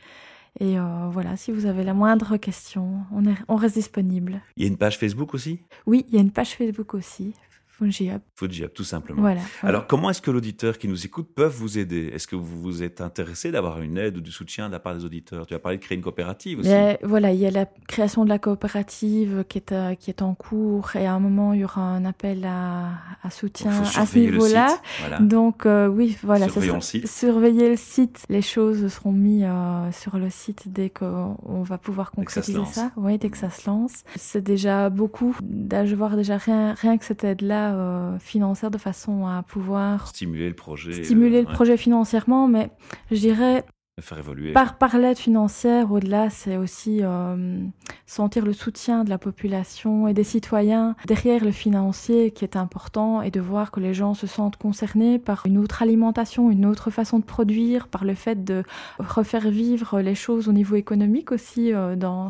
Et 0.59 0.77
voilà, 1.11 1.37
si 1.37 1.53
vous 1.53 1.67
avez 1.67 1.85
la 1.85 1.95
moindre 1.95 2.37
question, 2.37 3.05
on, 3.13 3.25
est, 3.25 3.35
on 3.49 3.57
reste 3.57 3.77
disponible. 3.77 4.41
Il 4.57 4.65
y 4.65 4.67
a 4.67 4.69
une 4.69 4.77
page 4.77 4.99
Facebook 4.99 5.33
aussi? 5.35 5.61
Oui, 5.87 6.05
il 6.09 6.15
y 6.15 6.19
a 6.19 6.21
une 6.21 6.33
page 6.33 6.57
Facebook 6.57 6.95
aussi, 6.95 7.35
FungiUp. 7.81 8.23
FungiUp, 8.37 8.75
tout 8.75 8.85
simplement. 8.85 9.23
Voilà, 9.23 9.41
Alors, 9.63 9.87
comment 9.87 10.11
est-ce 10.11 10.21
que 10.21 10.31
l'auditeur 10.31 10.77
qui 10.79 10.87
nous 10.87 11.07
écoute 11.07 11.31
peut 11.35 11.47
vous 11.47 11.79
aider? 11.79 12.11
Est-ce 12.13 12.27
que 12.27 12.37
vous 12.37 12.61
vous 12.61 12.83
êtes 12.83 13.01
intéressé 13.01 13.51
d'avoir 13.51 13.81
une 13.81 13.97
aide 13.97 14.19
ou 14.19 14.21
du 14.21 14.31
soutien 14.31 14.69
de 14.69 14.73
la 14.73 14.81
part 14.81 14.95
des 14.95 15.05
auditeurs? 15.05 15.47
Tu 15.47 15.55
as 15.55 15.59
parlé 15.59 15.79
de 15.79 15.83
créer 15.83 15.97
une 15.97 16.05
coopérative 16.05 16.61
aussi. 16.61 16.71
voilà, 17.03 17.33
il 17.33 17.41
y 17.41 17.47
a 17.47 17.51
la 17.51 17.67
création 17.89 18.25
de 18.25 18.29
la 18.29 18.39
coopérative 18.39 19.45
qui 19.49 19.59
est, 19.59 19.73
euh, 19.73 19.95
qui 19.95 20.11
est 20.11 20.23
en 20.23 20.35
cours 20.35 20.95
et 20.97 21.07
à 21.07 21.15
un 21.15 21.21
moment, 21.21 21.55
il 21.55 21.61
y 21.61 21.65
aura 21.65 21.81
un 21.81 22.05
appel 22.05 22.45
à, 22.45 23.31
soutien 23.31 23.71
à 23.97 24.07
ce 24.07 24.19
niveau-là. 24.19 24.79
Donc, 25.21 25.67
euh, 25.67 25.87
oui, 25.87 26.17
voilà. 26.23 26.49
Surveillons 26.49 26.77
le 26.77 26.81
site. 26.81 27.07
Surveiller 27.07 27.71
le 27.71 27.77
site. 27.77 28.25
Les 28.29 28.43
choses 28.43 28.89
seront 28.89 29.13
mises 29.13 29.45
euh, 29.47 29.91
sur 29.93 30.19
le 30.19 30.29
site 30.29 30.73
dès 30.73 30.91
qu'on 30.91 31.63
va 31.63 31.79
pouvoir 31.79 32.11
concrétiser 32.11 32.65
ça. 32.67 32.91
Oui, 32.97 33.19
dès 33.19 33.31
que 33.31 33.39
ça 33.39 33.51
se 33.51 33.69
lance. 33.69 34.05
C'est 34.17 34.43
déjà 34.43 34.91
beaucoup. 34.91 35.37
D'avoir 35.43 36.17
déjà 36.17 36.37
rien, 36.37 36.75
rien 36.75 36.99
que 36.99 37.05
cette 37.05 37.25
aide-là 37.25 37.70
euh, 37.71 38.19
financière 38.19 38.71
de 38.71 38.79
façon 38.79 39.27
à 39.27 39.43
pouvoir 39.43 40.09
stimuler 40.09 40.49
le 40.49 40.55
projet. 40.55 41.05
Stimuler 41.05 41.43
le 41.43 41.49
projet 41.49 41.77
financièrement, 41.77 42.49
mais 42.49 42.71
je 43.11 43.17
dirais 43.17 43.65
faire 44.01 44.19
évoluer. 44.19 44.53
Par, 44.53 44.79
par 44.79 44.97
l'aide 44.99 45.19
financière, 45.19 45.93
au-delà, 45.93 46.31
c'est 46.31 46.57
aussi 46.57 47.01
euh, 47.03 47.63
sentir 48.07 48.45
le 48.45 48.53
soutien 48.53 49.05
de 49.05 49.11
la 49.11 49.19
population 49.19 50.09
et 50.09 50.15
des 50.15 50.25
citoyens 50.25 50.95
derrière 51.07 51.45
le 51.45 51.51
financier 51.51 52.31
qui 52.31 52.45
est 52.45 52.57
important 52.57 53.23
et 53.23 53.31
de 53.31 53.41
voir 53.41 53.71
que 53.71 53.81
les 53.81 53.95
gens 53.95 54.15
se 54.15 54.27
sentent 54.27 54.57
concernés 54.57 55.19
par 55.19 55.47
une 55.47 55.59
autre 55.59 55.83
alimentation, 55.83 56.51
une 56.51 56.67
autre 56.67 56.91
façon 56.91 57.19
de 57.19 57.25
produire, 57.25 57.89
par 57.89 58.05
le 58.05 58.15
fait 58.15 58.45
de 58.45 58.63
refaire 58.99 59.51
vivre 59.51 60.01
les 60.01 60.15
choses 60.15 60.49
au 60.49 60.53
niveau 60.53 60.77
économique 60.77 61.33
aussi 61.33 61.73
euh, 61.73 61.97
dans, 61.97 62.29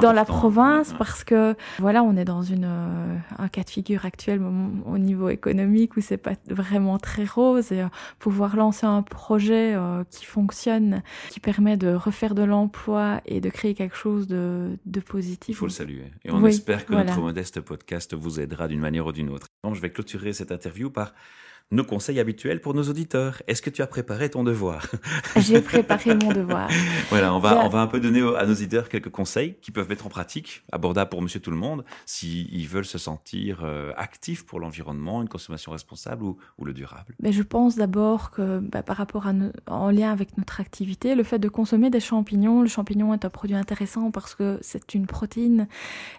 dans 0.00 0.12
la 0.12 0.24
province 0.24 0.94
parce 0.98 1.24
que 1.24 1.54
voilà, 1.78 2.02
on 2.02 2.16
est 2.16 2.24
dans 2.24 2.42
une, 2.42 2.66
euh, 2.66 3.16
un 3.38 3.48
cas 3.48 3.62
de 3.62 3.70
figure 3.70 4.04
actuel 4.04 4.40
au 4.86 4.98
niveau 4.98 5.28
économique 5.28 5.96
où 5.96 6.00
c'est 6.00 6.16
pas 6.16 6.32
vraiment 6.48 6.98
très 6.98 7.24
rose 7.24 7.72
et 7.72 7.84
pouvoir 8.18 8.56
lancer 8.56 8.86
un 8.86 9.02
projet 9.02 9.76
qui 10.10 10.24
fonctionne 10.24 10.87
humaine 10.88 11.02
qui 11.30 11.40
permet 11.40 11.76
de 11.76 11.88
refaire 11.94 12.34
de 12.34 12.42
l'emploi 12.42 13.20
et 13.26 13.40
de 13.40 13.50
créer 13.50 13.74
quelque 13.74 13.96
chose 13.96 14.26
de, 14.26 14.76
de 14.86 15.00
positif. 15.00 15.48
Il 15.50 15.54
faut 15.54 15.66
le 15.66 15.70
saluer. 15.70 16.10
Et 16.24 16.30
on 16.30 16.44
espère 16.46 16.84
que 16.84 16.94
notre 16.94 17.20
modeste 17.20 17.60
podcast 17.60 18.14
vous 18.14 18.40
aidera 18.40 18.68
d'une 18.68 18.80
manière 18.80 19.06
ou 19.06 19.12
d'une 19.12 19.30
autre. 19.30 19.46
Donc, 19.64 19.74
je 19.74 19.80
vais 19.80 19.90
clôturer 19.90 20.32
cette 20.32 20.52
interview 20.52 20.90
par 20.90 21.14
nos 21.70 21.84
conseils 21.84 22.18
habituels 22.18 22.60
pour 22.60 22.74
nos 22.74 22.84
auditeurs. 22.84 23.42
Est-ce 23.46 23.60
que 23.60 23.70
tu 23.70 23.82
as 23.82 23.86
préparé 23.86 24.30
ton 24.30 24.42
devoir 24.42 24.86
J'ai 25.36 25.60
préparé 25.60 26.14
mon 26.14 26.32
devoir. 26.32 26.70
voilà, 27.10 27.34
on 27.34 27.38
va, 27.38 27.64
on 27.64 27.68
va 27.68 27.80
un 27.80 27.86
peu 27.86 28.00
donner 28.00 28.20
à 28.20 28.46
nos 28.46 28.52
auditeurs 28.52 28.88
quelques 28.88 29.10
conseils 29.10 29.56
qui 29.60 29.70
peuvent 29.70 29.88
mettre 29.88 30.06
en 30.06 30.08
pratique, 30.08 30.62
abordables 30.72 31.10
pour 31.10 31.20
monsieur 31.20 31.40
tout 31.40 31.50
le 31.50 31.56
monde, 31.56 31.84
s'ils 32.06 32.68
veulent 32.68 32.86
se 32.86 32.96
sentir 32.96 33.60
euh, 33.64 33.92
actifs 33.96 34.46
pour 34.46 34.60
l'environnement, 34.60 35.20
une 35.20 35.28
consommation 35.28 35.72
responsable 35.72 36.24
ou, 36.24 36.38
ou 36.56 36.64
le 36.64 36.72
durable. 36.72 37.14
Mais 37.20 37.32
je 37.32 37.42
pense 37.42 37.76
d'abord 37.76 38.30
que 38.30 38.60
bah, 38.60 38.82
par 38.82 38.96
rapport 38.96 39.26
à 39.26 39.32
en 39.66 39.90
lien 39.90 40.10
avec 40.10 40.38
notre 40.38 40.60
activité, 40.60 41.14
le 41.14 41.22
fait 41.22 41.38
de 41.38 41.48
consommer 41.48 41.90
des 41.90 42.00
champignons, 42.00 42.62
le 42.62 42.68
champignon 42.68 43.12
est 43.12 43.24
un 43.26 43.30
produit 43.30 43.56
intéressant 43.56 44.10
parce 44.10 44.34
que 44.34 44.58
c'est 44.62 44.94
une 44.94 45.06
protéine 45.06 45.68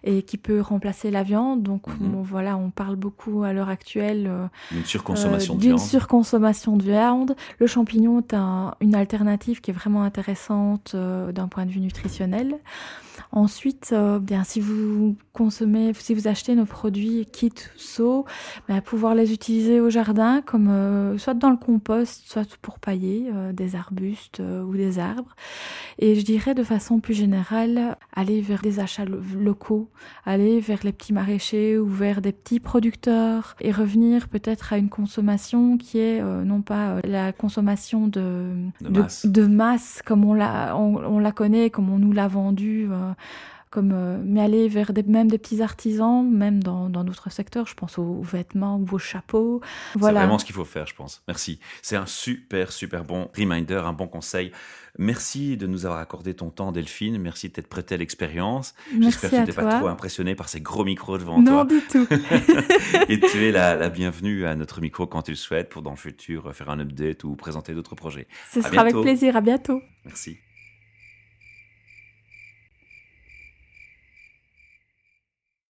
et 0.03 0.21
qui 0.21 0.37
peut 0.37 0.61
remplacer 0.61 1.09
la 1.09 1.23
viande. 1.23 1.63
Donc 1.63 1.87
mhm. 1.87 2.21
voilà, 2.21 2.55
on 2.55 2.69
parle 2.69 2.95
beaucoup 2.95 3.43
à 3.43 3.51
l'heure 3.51 3.69
actuelle. 3.69 4.27
Euh, 4.27 4.45
une 4.71 4.85
surconsommation 4.85 5.38
d'une 5.57 5.77
surconsommation 5.77 6.77
de 6.77 6.83
viande. 6.83 7.35
Le 7.59 7.67
champignon 7.67 8.19
est 8.19 8.33
une 8.81 8.95
alternative 8.95 9.61
qui 9.61 9.71
est 9.71 9.73
vraiment 9.73 10.03
intéressante 10.03 10.91
euh, 10.95 11.31
d'un 11.31 11.47
point 11.47 11.65
de 11.65 11.71
vue 11.71 11.79
nutritionnel. 11.79 12.55
Ensuite, 13.31 13.89
euh, 13.93 14.19
bien 14.19 14.43
si 14.43 14.59
vous 14.59 15.15
consommez, 15.33 15.93
si 15.93 16.13
vous 16.13 16.27
achetez 16.27 16.55
nos 16.55 16.65
produits 16.65 17.25
kit 17.31 17.53
so, 17.77 18.25
ben, 18.67 18.81
pouvoir 18.81 19.15
les 19.15 19.33
utiliser 19.33 19.79
au 19.79 19.89
jardin 19.89 20.41
comme 20.41 20.69
euh, 20.69 21.17
soit 21.17 21.33
dans 21.33 21.49
le 21.49 21.57
compost, 21.57 22.23
soit 22.25 22.57
pour 22.61 22.79
pailler 22.79 23.31
des 23.53 23.75
arbustes 23.75 24.39
ou 24.39 24.75
des 24.75 24.99
arbres. 24.99 25.35
Et 25.97 26.15
je 26.15 26.23
dirais 26.23 26.55
de 26.55 26.63
façon 26.63 26.99
plus 26.99 27.13
générale, 27.13 27.97
aller 28.13 28.41
vers 28.41 28.61
des 28.61 28.79
achats 28.79 29.05
locaux, 29.05 29.89
aller 30.25 30.59
vers 30.59 30.79
les 30.83 30.91
petits 30.91 31.13
maraîchers 31.13 31.77
ou 31.77 31.87
vers 31.87 32.21
des 32.21 32.31
petits 32.31 32.59
producteurs 32.59 33.55
et 33.59 33.71
revenir 33.71 34.27
peut-être 34.27 34.73
à 34.73 34.77
une 34.77 34.89
consommation 34.89 35.77
qui 35.77 35.99
est 35.99 36.21
euh, 36.21 36.43
non 36.43 36.61
pas 36.61 36.89
euh, 36.89 37.01
la 37.03 37.31
consommation 37.31 38.07
de, 38.07 38.53
de, 38.81 39.45
masse. 39.47 40.01
comme 40.05 40.25
on 40.25 40.33
la, 40.33 40.75
on, 40.77 41.19
la 41.19 41.31
connaît, 41.31 41.69
comme 41.69 41.89
on 41.89 41.99
nous 41.99 42.13
l'a 42.13 42.27
Euh, 43.09 43.13
comme, 43.69 44.23
mais 44.25 44.41
aller 44.41 44.67
vers 44.67 44.93
des, 44.93 45.03
même 45.03 45.29
des 45.29 45.37
petits 45.37 45.61
artisans, 45.61 46.27
même 46.27 46.63
dans, 46.63 46.89
dans 46.89 47.03
d'autres 47.03 47.31
secteurs, 47.31 47.67
je 47.67 47.75
pense 47.75 47.99
aux, 47.99 48.21
vêtements 48.21 48.77
ou 48.77 48.95
aux 48.95 48.97
chapeaux. 48.97 49.61
Voilà. 49.93 50.21
C'est 50.21 50.25
vraiment 50.25 50.39
ce 50.39 50.45
qu'il 50.45 50.55
faut 50.55 50.65
faire, 50.65 50.87
je 50.87 50.95
pense. 50.95 51.21
Merci. 51.27 51.59
C'est 51.83 51.95
un 51.95 52.07
super, 52.07 52.71
super 52.71 53.03
bon 53.03 53.29
reminder, 53.37 53.81
un 53.85 53.93
bon 53.93 54.07
conseil. 54.07 54.51
Merci 54.97 55.55
de 55.55 55.67
nous 55.67 55.85
avoir 55.85 56.01
accordé 56.01 56.33
ton 56.33 56.49
temps, 56.49 56.71
Delphine. 56.71 57.19
Merci 57.19 57.49
de 57.49 57.53
t'être 57.53 57.67
prêtée 57.67 57.95
à 57.95 57.97
l'expérience. 57.97 58.73
J'espère 58.99 59.29
que 59.29 59.35
tu 59.35 59.41
n'étais 59.41 59.53
pas 59.53 59.77
trop 59.77 59.87
impressionné 59.87 60.33
par 60.33 60.49
ces 60.49 60.61
gros 60.61 60.83
micros 60.83 61.19
devant 61.19 61.41
toi. 61.43 61.53
Non, 61.53 61.63
du 61.63 61.79
tout. 61.81 62.07
Et 63.07 63.19
tu 63.19 63.45
es 63.45 63.51
la, 63.51 63.89
bienvenue 63.89 64.45
à 64.45 64.55
notre 64.55 64.81
micro 64.81 65.05
quand 65.05 65.21
tu 65.21 65.31
le 65.31 65.37
souhaites 65.37 65.69
pour 65.69 65.83
dans 65.83 65.91
le 65.91 65.95
futur 65.95 66.53
faire 66.55 66.71
un 66.71 66.79
update 66.79 67.23
ou 67.23 67.35
présenter 67.35 67.73
d'autres 67.75 67.95
projets. 67.95 68.27
Ce 68.51 68.61
sera 68.61 68.81
avec 68.81 68.95
plaisir. 68.95 69.37
À 69.37 69.41
bientôt. 69.41 69.81
Merci. 70.05 70.39